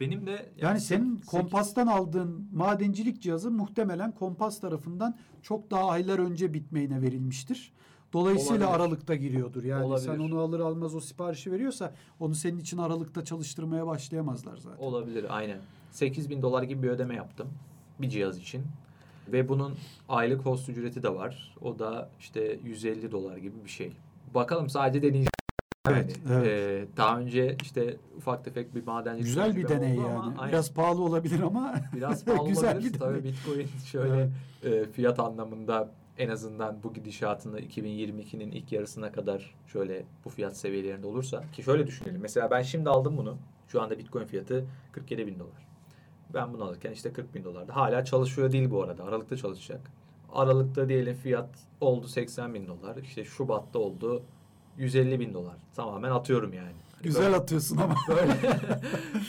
[0.00, 1.26] Benim de yani, yani senin 8...
[1.26, 7.72] Kompas'tan aldığın madencilik cihazı muhtemelen Kompas tarafından çok daha aylar önce bitmeyine verilmiştir.
[8.12, 8.84] Dolayısıyla Olabilir.
[8.84, 9.64] Aralık'ta giriyordur.
[9.64, 10.06] Yani Olabilir.
[10.06, 14.84] sen onu alır almaz o siparişi veriyorsa onu senin için Aralık'ta çalıştırmaya başlayamazlar zaten.
[14.84, 15.58] Olabilir aynen.
[15.90, 17.48] 8 bin dolar gibi bir ödeme yaptım
[17.98, 18.62] bir cihaz için.
[19.32, 19.74] Ve bunun
[20.08, 21.56] aylık host ücreti de var.
[21.62, 23.92] O da işte 150 dolar gibi bir şey.
[24.34, 25.33] Bakalım sadece deneyeceğim.
[25.90, 26.88] Evet, yani, evet.
[26.92, 30.08] E, daha önce işte ufak tefek bir madencilik Güzel bir deney yani.
[30.08, 32.98] Ama, biraz pahalı olabilir ama biraz pahalı güzel olabilir.
[32.98, 34.30] Tabii Bitcoin şöyle
[34.64, 34.88] evet.
[34.88, 41.06] e, fiyat anlamında en azından bu gidişatında 2022'nin ilk yarısına kadar şöyle bu fiyat seviyelerinde
[41.06, 42.20] olursa ki şöyle düşünelim.
[42.20, 43.36] Mesela ben şimdi aldım bunu.
[43.68, 45.66] Şu anda Bitcoin fiyatı 47 bin dolar.
[46.34, 47.72] Ben bunu alırken işte 40 bin dolardı.
[47.72, 49.04] Hala çalışıyor değil bu arada.
[49.04, 49.80] Aralıkta çalışacak.
[50.32, 51.48] Aralıkta diyelim fiyat
[51.80, 52.96] oldu 80 bin dolar.
[52.96, 54.22] İşte Şubat'ta oldu
[54.78, 55.56] 150 bin dolar.
[55.74, 56.66] Tamamen atıyorum yani.
[56.66, 57.94] Hani Güzel böyle, atıyorsun ama.
[58.08, 58.36] Böyle,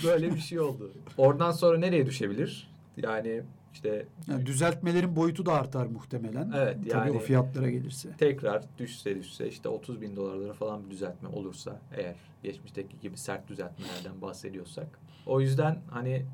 [0.03, 0.91] böyle bir şey oldu.
[1.17, 2.69] Oradan sonra nereye düşebilir?
[2.97, 3.43] Yani
[3.73, 6.51] işte yani düzeltmelerin boyutu da artar muhtemelen.
[6.55, 8.09] Evet yani Tabii o fiyatlara gelirse.
[8.17, 13.47] Tekrar düşse düşse işte 30 bin dolarlara falan bir düzeltme olursa eğer geçmişteki gibi sert
[13.47, 14.87] düzeltmelerden bahsediyorsak.
[15.25, 16.25] O yüzden hani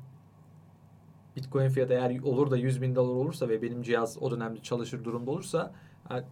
[1.36, 5.04] Bitcoin fiyatı eğer olur da 100 bin dolar olursa ve benim cihaz o dönemde çalışır
[5.04, 5.72] durumda olursa yani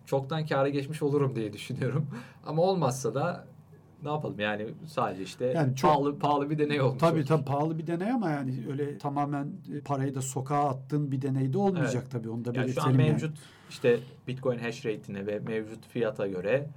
[0.07, 2.07] çoktan kâra geçmiş olurum diye düşünüyorum.
[2.47, 3.47] Ama olmazsa da
[4.03, 7.01] ne yapalım yani sadece işte yani çok, pahalı pahalı bir deney olmuş.
[7.01, 9.53] Tabii tabii pahalı bir deney ama yani öyle tamamen
[9.85, 12.11] parayı da sokağa attığın bir deney de olmayacak evet.
[12.11, 13.39] tabii onu da yani Şu an mevcut yani.
[13.71, 16.69] işte Bitcoin hash rate'ine ve mevcut fiyata göre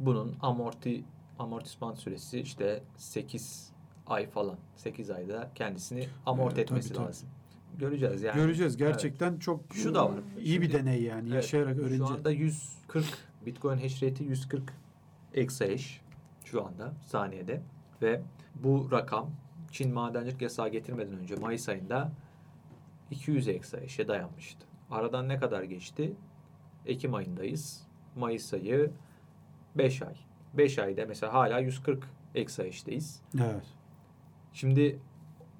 [0.00, 1.04] bunun amorti
[1.38, 3.70] amortisman süresi işte 8
[4.06, 4.56] ay falan.
[4.76, 7.28] 8 ayda kendisini amorti evet, etmesi tabii, lazım.
[7.28, 7.39] Tabii.
[7.78, 8.36] Göreceğiz yani.
[8.36, 8.76] Göreceğiz.
[8.76, 9.42] Gerçekten evet.
[9.42, 10.18] çok şu da var.
[10.38, 11.28] iyi Şimdi, bir deney yani.
[11.28, 12.08] Evet, Yaşayarak öğreneceğiz.
[12.08, 13.04] Şu anda 140
[13.46, 14.72] Bitcoin hash rate'i 140
[15.34, 16.00] exahash
[16.44, 17.62] şu anda saniyede
[18.02, 18.22] ve
[18.54, 19.30] bu rakam
[19.70, 22.12] Çin madencilik yasağı getirmeden önce Mayıs ayında
[23.10, 24.66] 200 exahash'e dayanmıştı.
[24.90, 26.12] Aradan ne kadar geçti?
[26.86, 27.86] Ekim ayındayız.
[28.16, 28.90] Mayıs ayı
[29.74, 30.14] 5 ay.
[30.54, 32.04] 5 ayda mesela hala 140
[32.34, 33.22] exahash'teyiz.
[33.34, 33.66] Evet.
[34.52, 34.98] Şimdi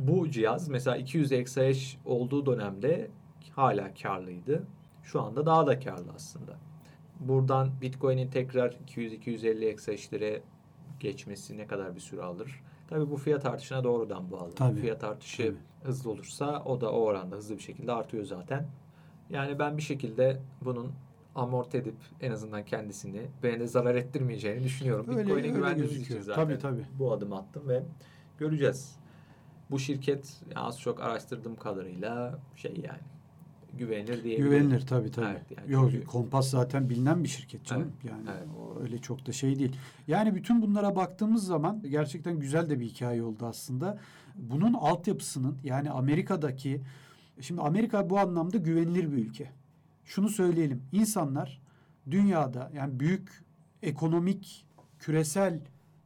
[0.00, 3.10] bu cihaz mesela 200 exahash olduğu dönemde
[3.50, 4.62] hala karlıydı.
[5.02, 6.56] Şu anda daha da karlı aslında.
[7.20, 10.42] Buradan Bitcoin'in tekrar 200-250 exahash'lere
[11.00, 12.62] geçmesi ne kadar bir süre alır?
[12.88, 14.54] Tabii bu fiyat artışına doğrudan bağlı.
[14.54, 14.80] Tabii.
[14.80, 15.56] Fiyat artışı Tabii.
[15.82, 18.66] hızlı olursa o da o oranda hızlı bir şekilde artıyor zaten.
[19.30, 20.92] Yani ben bir şekilde bunun
[21.34, 25.18] amorti edip en azından kendisini beni de zarar ettirmeyeceğini düşünüyorum.
[25.18, 26.84] Bitcoin'e güvendiğimiz için zaten tabii, tabii.
[26.98, 27.82] bu adım attım ve
[28.38, 28.99] göreceğiz.
[29.70, 33.00] Bu şirket az çok araştırdığım kadarıyla şey yani
[33.78, 34.36] güvenilir diye.
[34.36, 35.26] Güvenilir tabii tabii.
[35.26, 36.06] Evet, yani Yok çünkü...
[36.06, 37.92] Kompas zaten bilinen bir şirket canım.
[38.02, 38.48] Evet, yani evet.
[38.60, 39.76] o öyle çok da şey değil.
[40.08, 43.98] Yani bütün bunlara baktığımız zaman gerçekten güzel de bir hikaye oldu aslında.
[44.34, 46.80] Bunun altyapısının yani Amerika'daki
[47.40, 49.50] şimdi Amerika bu anlamda güvenilir bir ülke.
[50.04, 50.82] Şunu söyleyelim.
[50.92, 51.60] İnsanlar
[52.10, 53.44] dünyada yani büyük
[53.82, 54.66] ekonomik
[54.98, 55.60] küresel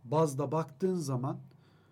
[0.05, 1.39] bazda baktığın zaman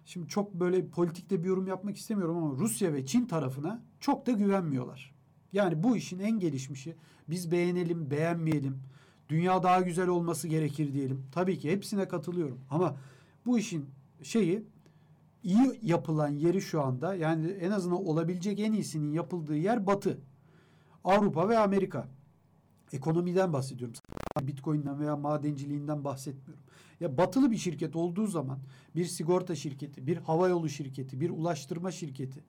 [0.04, 4.32] şimdi çok böyle politikte bir yorum yapmak istemiyorum ama Rusya ve Çin tarafına çok da
[4.32, 5.14] güvenmiyorlar.
[5.52, 6.96] Yani bu işin en gelişmişi
[7.28, 8.78] biz beğenelim, beğenmeyelim.
[9.28, 11.26] Dünya daha güzel olması gerekir diyelim.
[11.32, 12.60] Tabii ki hepsine katılıyorum.
[12.70, 12.96] Ama
[13.46, 13.86] bu işin
[14.22, 14.64] şeyi
[15.42, 20.18] iyi yapılan yeri şu anda yani en azından olabilecek en iyisinin yapıldığı yer Batı.
[21.04, 22.08] Avrupa ve Amerika.
[22.92, 23.96] Ekonomiden bahsediyorum.
[24.42, 26.64] Bitcoin'den veya madenciliğinden bahsetmiyorum.
[27.00, 28.58] Ya batılı bir şirket olduğu zaman
[28.96, 32.40] bir sigorta şirketi, bir havayolu şirketi, bir ulaştırma şirketi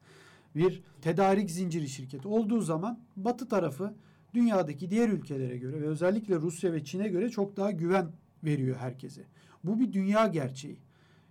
[0.55, 3.93] bir tedarik zinciri şirketi olduğu zaman batı tarafı
[4.33, 8.11] dünyadaki diğer ülkelere göre ve özellikle Rusya ve Çin'e göre çok daha güven
[8.43, 9.21] veriyor herkese.
[9.63, 10.77] Bu bir dünya gerçeği.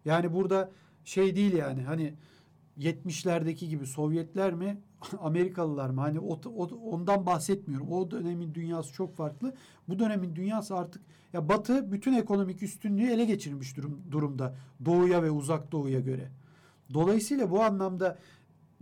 [0.05, 0.71] Yani burada
[1.05, 2.15] şey değil yani hani
[2.79, 4.81] 70'lerdeki gibi Sovyetler mi
[5.21, 7.93] Amerikalılar mı hani o, o, ondan bahsetmiyorum.
[7.93, 9.55] O dönemin dünyası çok farklı.
[9.89, 15.31] Bu dönemin dünyası artık ya Batı bütün ekonomik üstünlüğü ele geçirmiş durum, durumda Doğuya ve
[15.31, 16.31] Uzak Doğuya göre.
[16.95, 18.19] Dolayısıyla bu anlamda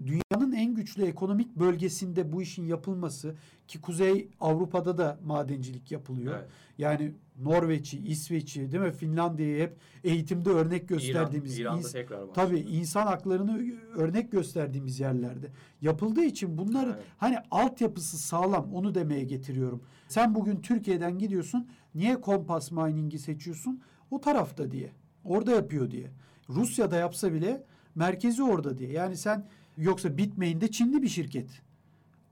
[0.06, 3.34] dünyanın en güçlü ekonomik bölgesinde bu işin yapılması
[3.68, 6.34] ki Kuzey Avrupa'da da madencilik yapılıyor.
[6.38, 6.48] Evet.
[6.78, 8.92] Yani Norveç'i, İsveç'i değil mi?
[8.92, 12.34] Finlandiya'yı hep eğitimde örnek gösterdiğimiz İran, İran'da tekrar var.
[12.34, 17.04] Tabii insan haklarını örnek gösterdiğimiz yerlerde yapıldığı için bunların evet.
[17.16, 19.82] hani altyapısı sağlam onu demeye getiriyorum.
[20.08, 21.68] Sen bugün Türkiye'den gidiyorsun.
[21.94, 23.82] Niye Kompas Mining'i seçiyorsun?
[24.10, 24.92] O tarafta diye.
[25.24, 26.10] Orada yapıyor diye.
[26.48, 28.92] Rusya'da yapsa bile merkezi orada diye.
[28.92, 29.46] Yani sen
[29.80, 31.62] yoksa Bitmain de Çinli bir şirket.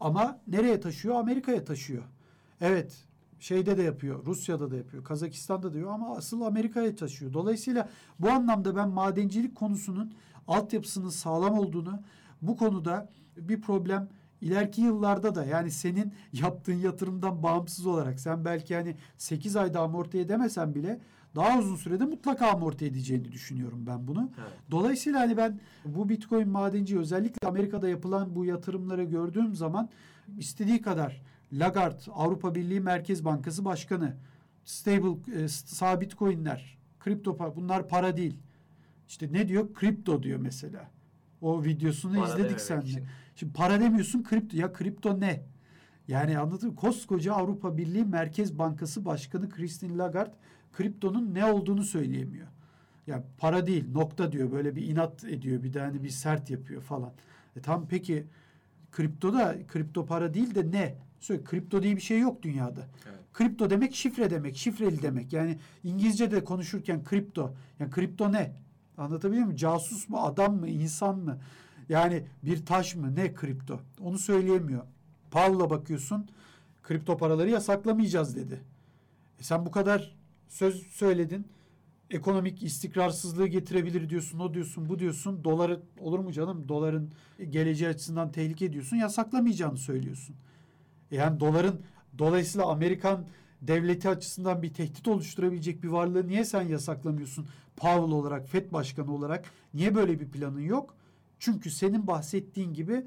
[0.01, 1.14] Ama nereye taşıyor?
[1.14, 2.03] Amerika'ya taşıyor.
[2.61, 3.05] Evet
[3.38, 4.26] şeyde de yapıyor.
[4.26, 5.05] Rusya'da da yapıyor.
[5.05, 7.32] Kazakistan'da da yapıyor ama asıl Amerika'ya taşıyor.
[7.32, 7.88] Dolayısıyla
[8.18, 10.14] bu anlamda ben madencilik konusunun
[10.49, 12.01] altyapısının sağlam olduğunu
[12.42, 14.09] bu konuda bir problem
[14.40, 20.18] ileriki yıllarda da yani senin yaptığın yatırımdan bağımsız olarak sen belki hani 8 ayda amorti
[20.18, 21.01] edemesen bile
[21.39, 24.30] daha uzun sürede mutlaka amorti edeceğini düşünüyorum ben bunu.
[24.39, 24.53] Evet.
[24.70, 29.89] Dolayısıyla hani ben bu Bitcoin madenci özellikle Amerika'da yapılan bu yatırımları gördüğüm zaman
[30.39, 31.22] istediği kadar
[31.53, 34.16] Lagarde Avrupa Birliği Merkez Bankası Başkanı
[34.64, 38.36] stable e, sabit coinler kripto bunlar para değil.
[39.09, 39.74] İşte ne diyor?
[39.74, 40.91] Kripto diyor mesela.
[41.41, 43.05] O videosunu para izledik seninle.
[43.34, 44.57] Şimdi para demiyorsun kripto.
[44.57, 45.43] Ya kripto ne?
[46.09, 46.76] Yani anladın mı?
[46.76, 50.34] Koskoca Avrupa Birliği Merkez Bankası Başkanı Christine Lagarde
[50.73, 52.47] kriptonun ne olduğunu söyleyemiyor.
[52.47, 56.51] Ya yani para değil nokta diyor böyle bir inat ediyor bir de hani bir sert
[56.51, 57.12] yapıyor falan.
[57.57, 58.27] E tam peki
[58.93, 60.95] kripto da kripto para değil de ne?
[61.21, 62.81] Söyle kripto diye bir şey yok dünyada.
[63.09, 63.19] Evet.
[63.33, 65.33] Kripto demek şifre demek, şifreli demek.
[65.33, 67.55] Yani İngilizce'de konuşurken kripto.
[67.81, 68.53] Yani kripto ne?
[68.99, 69.57] Anlatabiliyor muyum?
[69.57, 71.39] Casus mu, adam mı, insan mı?
[71.89, 73.16] Yani bir taş mı?
[73.16, 73.81] Ne kripto?
[74.01, 74.83] Onu söyleyemiyor.
[75.31, 76.29] Paul'a bakıyorsun.
[76.83, 78.61] Kripto paraları yasaklamayacağız dedi.
[79.41, 80.18] E sen bu kadar
[80.49, 81.46] söz söyledin.
[82.11, 85.44] Ekonomik istikrarsızlığı getirebilir diyorsun, o diyorsun, bu diyorsun.
[85.44, 86.68] Doları olur mu canım?
[86.68, 87.12] Doların
[87.51, 88.96] geleceği açısından tehlike diyorsun.
[88.96, 90.36] Yasaklamayacağını söylüyorsun.
[91.11, 91.80] E yani doların
[92.18, 93.26] dolayısıyla Amerikan
[93.62, 97.46] devleti açısından bir tehdit oluşturabilecek bir varlığı niye sen yasaklamıyorsun?
[97.76, 99.44] Powell olarak, FED başkanı olarak
[99.74, 100.94] niye böyle bir planın yok?
[101.38, 103.07] Çünkü senin bahsettiğin gibi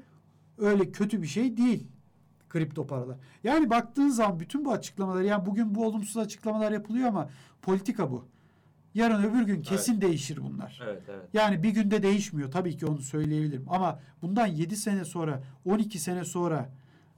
[0.58, 1.86] öyle kötü bir şey değil
[2.52, 3.16] kripto paralar.
[3.44, 7.28] Yani baktığın zaman bütün bu açıklamalar yani bugün bu olumsuz açıklamalar yapılıyor ama
[7.62, 8.28] politika bu.
[8.94, 10.02] Yarın öbür gün kesin evet.
[10.02, 10.80] değişir bunlar.
[10.84, 11.28] Evet, evet.
[11.32, 13.64] Yani bir günde değişmiyor tabii ki onu söyleyebilirim.
[13.68, 16.68] Ama bundan 7 sene sonra, 12 sene sonra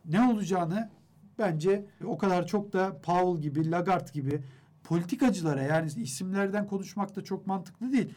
[0.05, 0.91] ne olacağını
[1.39, 4.43] bence o kadar çok da Powell gibi, Lagarde gibi
[4.85, 8.15] politikacılara yani isimlerden konuşmak da çok mantıklı değil.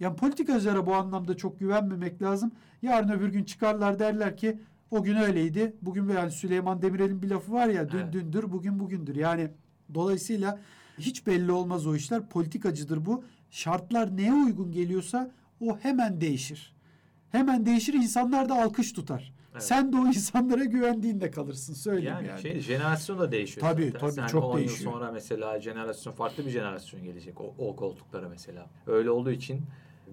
[0.00, 2.52] Yani politikacılara bu anlamda çok güvenmemek lazım.
[2.82, 4.58] Yarın öbür gün çıkarlar derler ki
[4.90, 5.76] o gün öyleydi.
[5.82, 8.12] Bugün yani Süleyman Demirel'in bir lafı var ya dün evet.
[8.12, 9.16] dündür bugün bugündür.
[9.16, 9.50] Yani
[9.94, 10.58] dolayısıyla
[10.98, 12.28] hiç belli olmaz o işler.
[12.28, 13.24] Politikacıdır bu.
[13.50, 15.30] Şartlar neye uygun geliyorsa
[15.60, 16.74] o hemen değişir.
[17.30, 19.32] Hemen değişir insanlar da alkış tutar.
[19.52, 19.62] Evet.
[19.62, 22.28] Sen de o insanlara güvendiğinde kalırsın söyleyeyim yani.
[22.28, 23.66] Yani şey, jenerasyon da değişiyor.
[23.66, 24.00] Tabii zaten.
[24.00, 24.80] tabii Sen çok değişiyor.
[24.80, 28.66] yıl sonra mesela jenerasyon farklı bir jenerasyon gelecek o, o koltuklara mesela.
[28.86, 29.62] Öyle olduğu için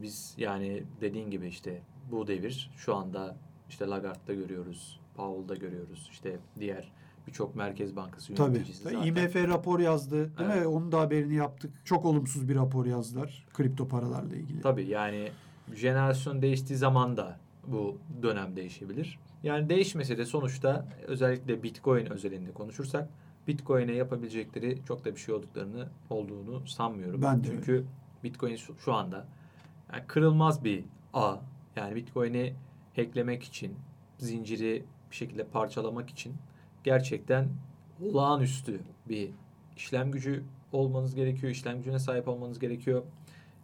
[0.02, 3.38] biz yani dediğin gibi işte bu devir şu anda
[3.70, 6.10] işte Lagarde'da görüyoruz, Powell'da görüyoruz.
[6.12, 6.92] işte diğer
[7.28, 8.94] birçok Merkez Bankası yöneticisi Tabii.
[8.94, 9.08] zaten.
[9.08, 10.62] IMF rapor yazdı değil evet.
[10.62, 10.68] mi?
[10.68, 11.72] Onun da haberini yaptık.
[11.86, 14.62] Çok olumsuz bir rapor yazdılar kripto paralarla ilgili.
[14.62, 15.32] Tabii yani
[15.76, 19.20] jenerasyon değiştiği zaman da bu dönem değişebilir.
[19.44, 23.10] Yani değişmese de sonuçta özellikle Bitcoin özelinde konuşursak
[23.48, 27.22] Bitcoin'e yapabilecekleri çok da bir şey olduklarını olduğunu sanmıyorum.
[27.22, 27.84] Ben de Çünkü öyle.
[28.24, 28.56] Bitcoin
[28.86, 29.28] şu anda
[29.94, 31.36] yani kırılmaz bir ağ.
[31.76, 32.54] Yani Bitcoin'i
[32.98, 33.76] hacklemek için,
[34.18, 36.34] zinciri bir şekilde parçalamak için
[36.84, 37.50] gerçekten
[38.04, 38.80] olağanüstü
[39.10, 39.30] bir
[39.78, 41.52] işlem gücü olmanız gerekiyor.
[41.52, 43.04] İşlem gücüne sahip olmanız gerekiyor.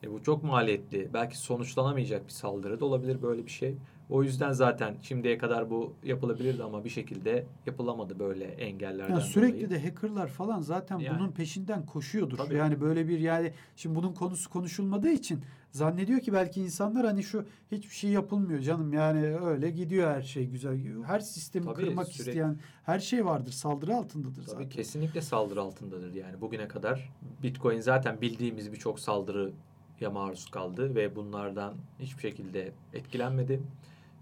[0.03, 1.09] E bu çok maliyetli.
[1.13, 3.75] Belki sonuçlanamayacak bir saldırı da olabilir böyle bir şey.
[4.13, 9.55] O yüzden zaten şimdiye kadar bu yapılabilirdi ama bir şekilde yapılamadı böyle engellerden ya sürekli
[9.55, 9.69] dolayı.
[9.69, 11.19] de hackerlar falan zaten yani.
[11.19, 12.37] bunun peşinden koşuyordur.
[12.37, 12.55] Tabii.
[12.55, 15.41] Yani böyle bir yani şimdi bunun konusu konuşulmadığı için
[15.71, 20.45] zannediyor ki belki insanlar hani şu hiçbir şey yapılmıyor canım yani öyle gidiyor her şey
[20.45, 20.79] güzel.
[21.05, 22.29] Her sistemi Tabii, kırmak sürekli.
[22.29, 23.51] isteyen her şey vardır.
[23.51, 24.69] Saldırı altındadır Tabii zaten.
[24.69, 27.09] kesinlikle saldırı altındadır yani bugüne kadar
[27.43, 29.51] Bitcoin zaten bildiğimiz birçok saldırı
[29.99, 33.61] ya maruz kaldı ve bunlardan hiçbir şekilde etkilenmedi.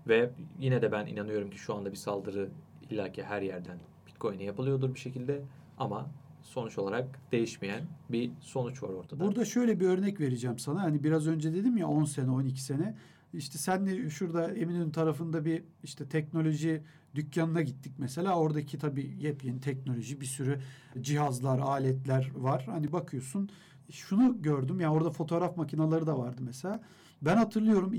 [0.08, 2.50] Ve yine de ben inanıyorum ki şu anda bir saldırı
[2.90, 3.78] illaki her yerden
[4.08, 5.42] Bitcoin'e yapılıyordur bir şekilde
[5.78, 6.10] ama
[6.42, 9.20] sonuç olarak değişmeyen bir sonuç var ortada.
[9.20, 10.82] Burada şöyle bir örnek vereceğim sana.
[10.82, 12.96] Hani biraz önce dedim ya 10 sene 12 sene.
[13.34, 16.84] İşte senle şurada Eminönü tarafında bir işte teknoloji
[17.16, 18.40] dükkanına gittik mesela.
[18.40, 20.60] Oradaki tabii yepyeni teknoloji bir sürü
[21.02, 22.66] cihazlar, aletler var.
[22.66, 23.50] Hani bakıyorsun
[23.92, 24.80] şunu gördüm.
[24.80, 26.84] Yani orada fotoğraf makineleri de vardı mesela.
[27.22, 27.94] Ben hatırlıyorum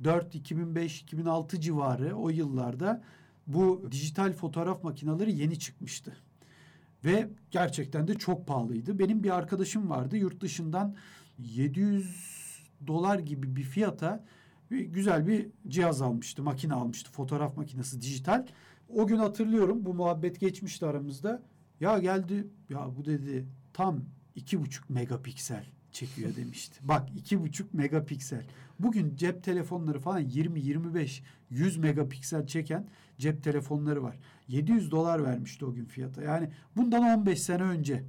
[0.00, 3.02] 2004, 2005, 2006 civarı o yıllarda
[3.46, 6.16] bu dijital fotoğraf makineleri yeni çıkmıştı.
[7.04, 8.98] Ve gerçekten de çok pahalıydı.
[8.98, 10.96] Benim bir arkadaşım vardı yurt dışından
[11.38, 12.28] 700
[12.86, 14.24] dolar gibi bir fiyata
[14.70, 17.10] bir güzel bir cihaz almıştı, makine almıştı.
[17.10, 18.46] Fotoğraf makinesi dijital.
[18.88, 21.42] O gün hatırlıyorum bu muhabbet geçmişti aramızda.
[21.80, 24.00] Ya geldi ya bu dedi tam
[24.34, 26.78] iki buçuk megapiksel çekiyor demişti.
[26.82, 28.44] Bak iki buçuk megapiksel.
[28.78, 32.86] Bugün cep telefonları falan 20, 25, 100 megapiksel çeken
[33.18, 34.18] cep telefonları var.
[34.48, 36.22] 700 dolar vermişti o gün fiyata.
[36.22, 38.04] Yani bundan 15 sene önce.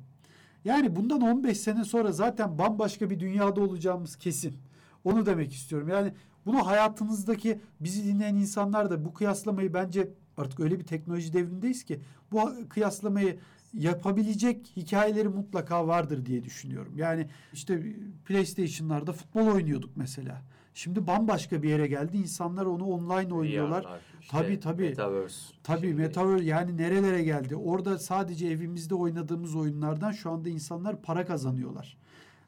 [0.65, 4.57] Yani bundan 15 sene sonra zaten bambaşka bir dünyada olacağımız kesin.
[5.03, 5.89] Onu demek istiyorum.
[5.89, 6.13] Yani
[6.45, 11.99] bunu hayatınızdaki bizi dinleyen insanlar da bu kıyaslamayı bence artık öyle bir teknoloji devrindeyiz ki
[12.31, 13.39] bu kıyaslamayı
[13.73, 16.93] yapabilecek hikayeleri mutlaka vardır diye düşünüyorum.
[16.95, 17.83] Yani işte
[18.25, 20.41] PlayStation'larda futbol oynuyorduk mesela.
[20.73, 22.17] Şimdi bambaşka bir yere geldi.
[22.17, 23.81] İnsanlar onu online oynuyorlar.
[23.83, 24.83] VR'lar, işte tabii tabii.
[24.83, 25.53] Metaverse.
[25.63, 27.55] Tabii Şimdi Metaverse yani nerelere geldi?
[27.55, 31.97] Orada sadece evimizde oynadığımız oyunlardan şu anda insanlar para kazanıyorlar.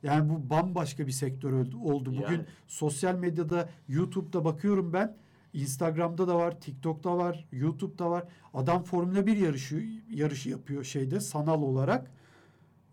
[0.04, 2.10] Yani bu bambaşka bir sektör oldu- oldu.
[2.10, 2.46] Bugün Yani.
[2.68, 5.16] sosyal medyada, YouTube'da bakıyorum ben.
[5.54, 8.24] Instagram'da da var, TikTok'ta var, YouTube'da var.
[8.54, 12.12] Adam Formula 1 yarışı yarışı yapıyor şeyde sanal olarak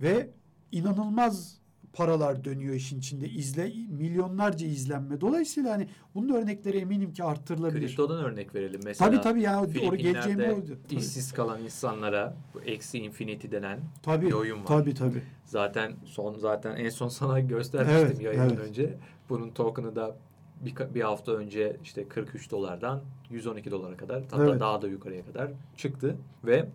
[0.00, 0.30] ve
[0.72, 1.59] inanılmaz
[1.92, 3.28] paralar dönüyor işin içinde.
[3.28, 5.20] İzle milyonlarca izlenme.
[5.20, 7.86] Dolayısıyla hani bunun örnekleri eminim ki arttırılabilir.
[7.86, 8.80] Kriptodan örnek verelim.
[8.84, 10.78] Mesela Tabii tabii ya oraya geleceğim oydu.
[10.90, 14.66] İşsiz kalan insanlara bu eksi infinity denen Tabii, bir oyun var.
[14.66, 15.22] tabii tabii.
[15.44, 18.59] Zaten son zaten en son sana göstermiştim Evet, yayından evet.
[18.59, 18.98] önce.
[19.28, 20.16] Bunun token'ı da
[20.61, 23.00] bir, bir hafta önce işte 43 dolardan
[23.30, 24.61] 112 dolara kadar hatta Evet.
[24.61, 26.68] daha da yukarıya kadar çıktı ve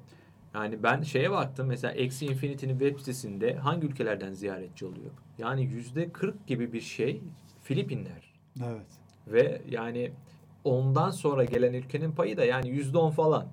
[0.54, 5.12] yani ben şeye baktım mesela Eksi Infinity'nin web sitesinde hangi ülkelerden ziyaretçi oluyor?
[5.38, 7.22] Yani yüzde 40 gibi bir şey
[7.64, 8.34] Filipinler.
[8.66, 8.88] Evet.
[9.28, 10.12] Ve yani
[10.64, 13.48] ondan sonra gelen ülkenin payı da yani yüzde on falan.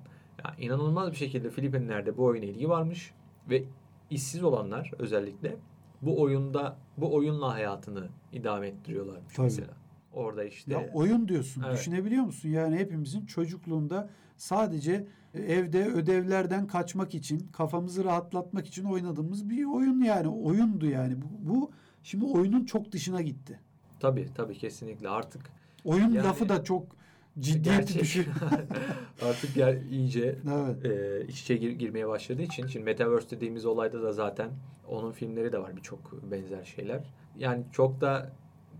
[0.45, 3.13] Yani inanılmaz bir şekilde Filipinler'de bu oyuna ilgi varmış
[3.49, 3.63] ve
[4.09, 5.55] işsiz olanlar özellikle
[6.01, 9.43] bu oyunda bu oyunla hayatını idame ettiriyorlarmış Tabii.
[9.43, 9.80] mesela.
[10.13, 11.63] Orada işte Ya oyun diyorsun.
[11.67, 11.77] Evet.
[11.77, 12.49] Düşünebiliyor musun?
[12.49, 20.27] Yani hepimizin çocukluğunda sadece evde ödevlerden kaçmak için, kafamızı rahatlatmak için oynadığımız bir oyun yani.
[20.27, 21.15] Oyundu yani.
[21.21, 21.71] Bu, bu
[22.03, 23.59] şimdi oyunun çok dışına gitti.
[23.99, 25.41] tabii tabii kesinlikle artık
[25.85, 26.95] Oyun Yani- lafı da çok
[27.39, 28.27] ciddiyeti düşür.
[29.25, 30.85] artık yer iyice evet.
[30.85, 34.49] e, iç içe gir- girmeye başladığı için şimdi Metaverse dediğimiz olayda da zaten
[34.87, 37.03] onun filmleri de var birçok benzer şeyler.
[37.37, 38.31] Yani çok da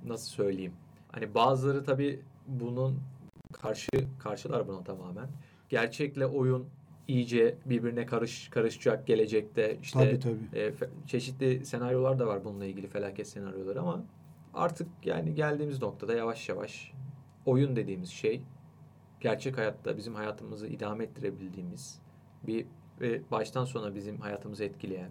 [0.07, 0.73] nasıl söyleyeyim?
[1.11, 2.99] Hani bazıları tabii bunun
[3.53, 3.89] karşı
[4.19, 5.27] karşılar buna tamamen.
[5.69, 6.65] Gerçekle oyun
[7.07, 10.59] iyice birbirine karış karışacak gelecekte işte Tabii tabii.
[10.59, 14.03] e, fe- çeşitli senaryolar da var bununla ilgili felaket senaryoları ama
[14.53, 16.91] artık yani geldiğimiz noktada yavaş yavaş
[17.45, 18.41] oyun dediğimiz şey
[19.19, 21.99] gerçek hayatta bizim hayatımızı idame ettirebildiğimiz
[22.47, 22.65] bir
[23.01, 25.09] ve baştan sona bizim hayatımızı etkileyen,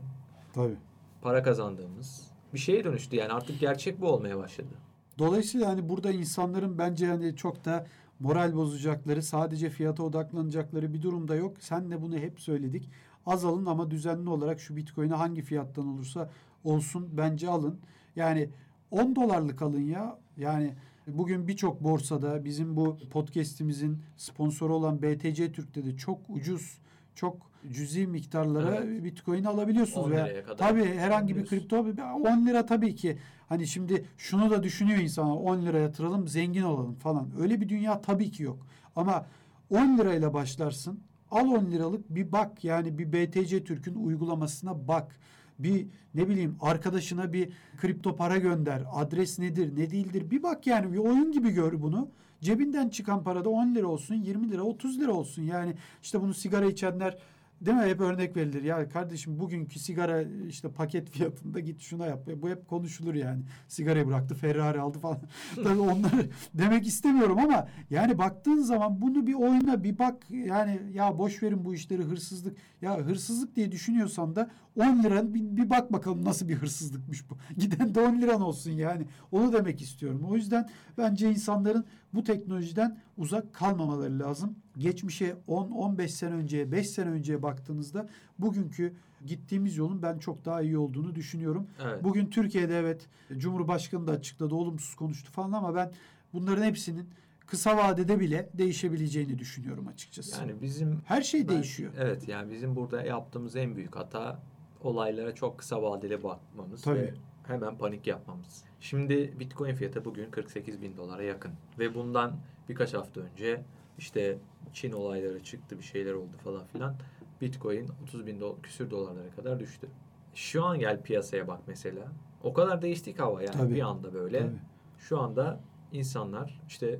[0.53, 0.76] Tabii.
[1.22, 3.16] para kazandığımız bir şeye dönüştü.
[3.16, 4.74] Yani artık gerçek bu olmaya başladı.
[5.21, 7.87] Dolayısıyla hani burada insanların bence hani çok da
[8.21, 11.57] moral bozacakları, sadece fiyata odaklanacakları bir durumda yok.
[11.61, 12.91] Sen de bunu hep söyledik.
[13.27, 16.31] Az alın ama düzenli olarak şu Bitcoin'i hangi fiyattan olursa
[16.64, 17.81] olsun bence alın.
[18.16, 18.51] Yani
[18.91, 20.18] 10 dolarlık alın ya.
[20.37, 20.75] Yani
[21.07, 26.79] bugün birçok borsada bizim bu podcast'imizin sponsoru olan BTC Türk'te de çok ucuz,
[27.14, 29.05] çok cüzi miktarlara Evet.
[29.05, 30.07] Bitcoin alabiliyorsunuz.
[30.07, 33.18] 10 veya liraya kadar Tabii herhangi bir kripto 10 lira tabii ki
[33.51, 37.30] hani şimdi şunu da düşünüyor insanlar 10 lira yatıralım zengin olalım falan.
[37.40, 38.66] Öyle bir dünya tabii ki yok.
[38.96, 39.26] Ama
[39.70, 41.01] 10 lirayla başlarsın.
[41.30, 45.16] Al 10 liralık bir bak yani bir BTC Türk'ün uygulamasına bak.
[45.59, 48.82] Bir ne bileyim arkadaşına bir kripto para gönder.
[48.92, 52.09] Adres nedir ne değildir bir bak yani bir oyun gibi gör bunu.
[52.40, 55.42] Cebinden çıkan para da 10 lira olsun 20 lira 30 lira olsun.
[55.42, 57.18] Yani işte bunu sigara içenler
[57.61, 57.82] Değil mi?
[57.82, 58.62] Hep örnek verilir.
[58.62, 62.28] Ya kardeşim bugünkü sigara işte paket fiyatında git şuna yap.
[62.36, 63.42] Bu hep konuşulur yani.
[63.68, 65.20] Sigarayı bıraktı, Ferrari aldı falan.
[65.54, 71.18] Tabii onları demek istemiyorum ama yani baktığın zaman bunu bir oyna bir bak yani ya
[71.18, 72.56] boş verin bu işleri hırsızlık.
[72.82, 77.38] Ya hırsızlık diye düşünüyorsan da 10 lira bir, bir bak bakalım nasıl bir hırsızlıkmış bu.
[77.56, 79.06] Giden de 10 liran olsun yani.
[79.32, 80.26] Onu demek istiyorum.
[80.28, 81.84] O yüzden bence insanların
[82.14, 84.56] bu teknolojiden uzak kalmamaları lazım.
[84.78, 88.08] Geçmişe 10-15 sene önceye, 5 sene önceye baktığınızda
[88.38, 88.94] bugünkü
[89.26, 91.66] gittiğimiz yolun ben çok daha iyi olduğunu düşünüyorum.
[91.84, 92.04] Evet.
[92.04, 93.06] Bugün Türkiye'de evet
[93.36, 95.92] Cumhurbaşkanı da açıkladı, olumsuz konuştu falan ama ben
[96.32, 97.08] bunların hepsinin
[97.46, 100.40] kısa vadede bile değişebileceğini düşünüyorum açıkçası.
[100.40, 101.92] Yani bizim Her şey ben- değişiyor.
[101.98, 104.42] Evet yani bizim burada yaptığımız en büyük hata
[104.82, 106.98] olaylara çok kısa vadeli bakmamız Tabii.
[106.98, 107.14] ve
[107.51, 108.64] hemen panik yapmamız.
[108.80, 112.36] Şimdi Bitcoin fiyatı bugün 48 bin dolara yakın ve bundan
[112.68, 113.62] birkaç hafta önce
[113.98, 114.38] işte
[114.72, 116.94] Çin olayları çıktı bir şeyler oldu falan filan.
[117.40, 119.88] Bitcoin 30 bin do- küsür dolarlara kadar düştü.
[120.34, 122.03] Şu an gel piyasaya bak mesela.
[122.42, 123.74] O kadar değişti ki hava yani Tabii.
[123.74, 124.38] bir anda böyle.
[124.38, 124.59] Tabii.
[124.98, 125.61] Şu anda
[125.92, 126.98] insanlar işte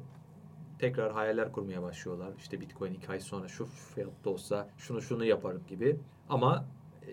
[0.79, 2.33] tekrar hayaller kurmaya başlıyorlar.
[2.39, 5.97] İşte Bitcoin iki ay sonra şu fiyatta olsa şunu şunu yaparım gibi.
[6.29, 6.65] Ama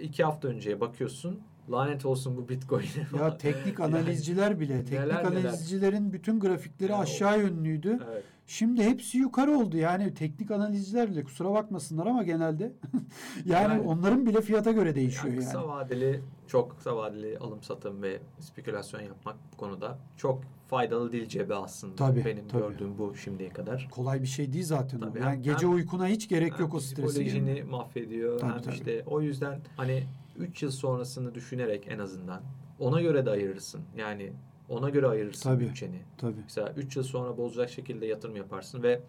[0.02, 1.40] iki hafta önceye bakıyorsun
[1.72, 3.18] lanet olsun bu Bitcoin'e.
[3.20, 5.24] Ya teknik analizciler bile, teknik neler neler.
[5.46, 8.00] analizcilerin bütün grafikleri Yani o- aşağı yönlüydü.
[8.12, 8.24] Evet.
[8.50, 9.78] Şimdi hepsi yukarı oldu.
[9.78, 12.72] Yani teknik analizciler bile kusura bakmasınlar ama genelde
[13.46, 15.46] yani, Yani- onların bile fiyata göre değişiyor Yani yani.
[15.46, 21.28] kısa vadeli çok kısa vadeli alım satım ve spekülasyon yapmak bu konuda çok faydalı değil
[21.28, 21.96] cebe aslında.
[21.96, 22.62] Tabii, Benim tabii.
[22.62, 23.88] gördüğüm bu şimdiye kadar.
[23.92, 25.22] Kolay bir şey değil zaten Tabii, o.
[25.24, 27.08] Yani hem- gece hem- uykuna hiç gerek yok Hem o stresi.
[27.08, 27.64] Psikolojini yani.
[27.64, 28.40] mahvediyor.
[28.40, 28.76] Tabii, hem tabii.
[28.76, 30.04] işte o yüzden hani
[30.38, 32.42] 3 yıl sonrasını düşünerek en azından
[32.80, 33.82] ona göre de ayırırsın.
[33.98, 34.34] Yani
[34.70, 35.64] ona göre ayırırsın Tabii.
[35.70, 36.02] bütçeni.
[36.18, 36.42] Tabii.
[36.44, 39.02] Mesela 3 yıl sonra bozacak şekilde yatırım yaparsın ve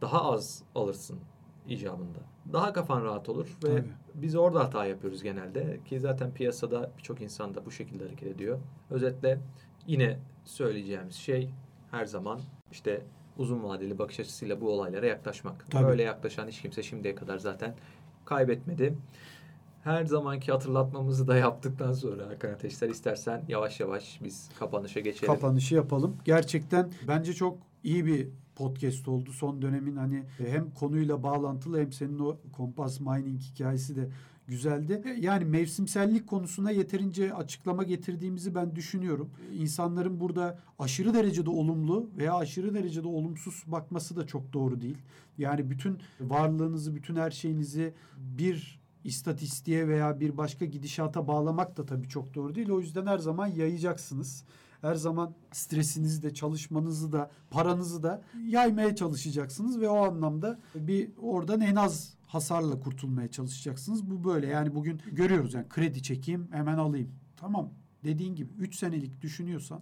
[0.00, 1.18] daha az alırsın
[1.68, 2.18] icabında.
[2.52, 3.88] Daha kafan rahat olur ve Tabii.
[4.14, 8.58] biz orada hata yapıyoruz genelde ki zaten piyasada birçok insan da bu şekilde hareket ediyor.
[8.90, 9.40] Özetle
[9.86, 11.50] yine söyleyeceğimiz şey
[11.90, 12.40] her zaman
[12.72, 13.02] işte
[13.38, 15.70] uzun vadeli bakış açısıyla bu olaylara yaklaşmak.
[15.70, 15.86] Tabii.
[15.86, 17.74] Böyle yaklaşan hiç kimse şimdiye kadar zaten
[18.24, 18.94] kaybetmedi.
[19.88, 25.34] Her zamanki hatırlatmamızı da yaptıktan sonra Hakan Ateşler istersen yavaş yavaş biz kapanışa geçelim.
[25.34, 26.16] Kapanışı yapalım.
[26.24, 29.32] Gerçekten bence çok iyi bir podcast oldu.
[29.32, 34.08] Son dönemin hani hem konuyla bağlantılı hem senin o kompas mining hikayesi de
[34.46, 35.16] güzeldi.
[35.20, 39.30] Yani mevsimsellik konusuna yeterince açıklama getirdiğimizi ben düşünüyorum.
[39.52, 44.98] İnsanların burada aşırı derecede olumlu veya aşırı derecede olumsuz bakması da çok doğru değil.
[45.38, 52.08] Yani bütün varlığınızı, bütün her şeyinizi bir istatistiğe veya bir başka gidişata bağlamak da tabii
[52.08, 52.70] çok doğru değil.
[52.70, 54.44] O yüzden her zaman yayacaksınız.
[54.80, 61.60] Her zaman stresinizi de, çalışmanızı da, paranızı da yaymaya çalışacaksınız ve o anlamda bir oradan
[61.60, 64.10] en az hasarla kurtulmaya çalışacaksınız.
[64.10, 64.46] Bu böyle.
[64.46, 67.10] Yani bugün görüyoruz yani kredi çekeyim, hemen alayım.
[67.36, 67.70] Tamam.
[68.04, 69.80] Dediğin gibi 3 senelik düşünüyorsan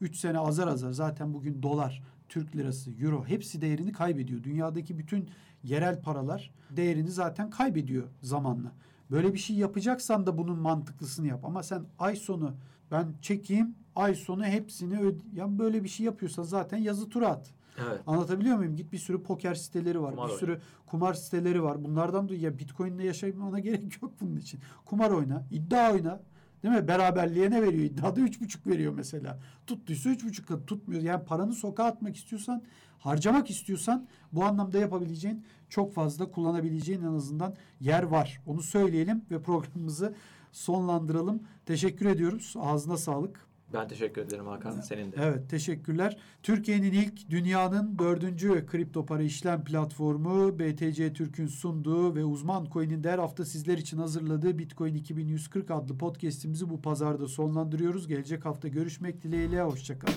[0.00, 4.42] 3 sene azar azar zaten bugün dolar, Türk lirası, euro hepsi değerini kaybediyor.
[4.42, 5.30] Dünyadaki bütün
[5.66, 8.72] yerel paralar değerini zaten kaybediyor zamanla.
[9.10, 11.44] Böyle bir şey yapacaksan da bunun mantıklısını yap.
[11.44, 12.54] Ama sen ay sonu
[12.90, 15.18] ben çekeyim, ay sonu hepsini öde...
[15.32, 17.50] Ya böyle bir şey yapıyorsan zaten yazı tura at.
[17.78, 18.00] Evet.
[18.06, 18.76] Anlatabiliyor muyum?
[18.76, 20.10] Git bir sürü poker siteleri var.
[20.10, 20.38] Kumar bir oyna.
[20.40, 21.84] sürü kumar siteleri var.
[21.84, 24.60] Bunlardan da ya Bitcoin'le yaşamana gerek yok bunun için.
[24.84, 26.20] Kumar oyna, iddia oyna.
[26.62, 26.88] Değil mi?
[26.88, 27.84] Beraberliğe ne veriyor?
[27.84, 29.38] İddiada üç buçuk veriyor mesela.
[29.66, 31.02] Tuttuysa üç buçuk kat tutmuyor.
[31.02, 32.62] Yani paranı sokağa atmak istiyorsan,
[32.98, 38.40] harcamak istiyorsan bu anlamda yapabileceğin çok fazla kullanabileceğin en azından yer var.
[38.46, 40.14] Onu söyleyelim ve programımızı
[40.52, 41.42] sonlandıralım.
[41.66, 42.54] Teşekkür ediyoruz.
[42.58, 43.46] Ağzına sağlık.
[43.76, 44.80] Ben teşekkür ederim Hakan.
[44.80, 45.16] Senin de.
[45.18, 46.16] Evet teşekkürler.
[46.42, 53.10] Türkiye'nin ilk dünyanın dördüncü kripto para işlem platformu BTC Türk'ün sunduğu ve uzman coin'in de
[53.10, 58.08] her hafta sizler için hazırladığı Bitcoin 2140 adlı podcast'imizi bu pazarda sonlandırıyoruz.
[58.08, 59.62] Gelecek hafta görüşmek dileğiyle.
[59.62, 60.16] Hoşçakalın.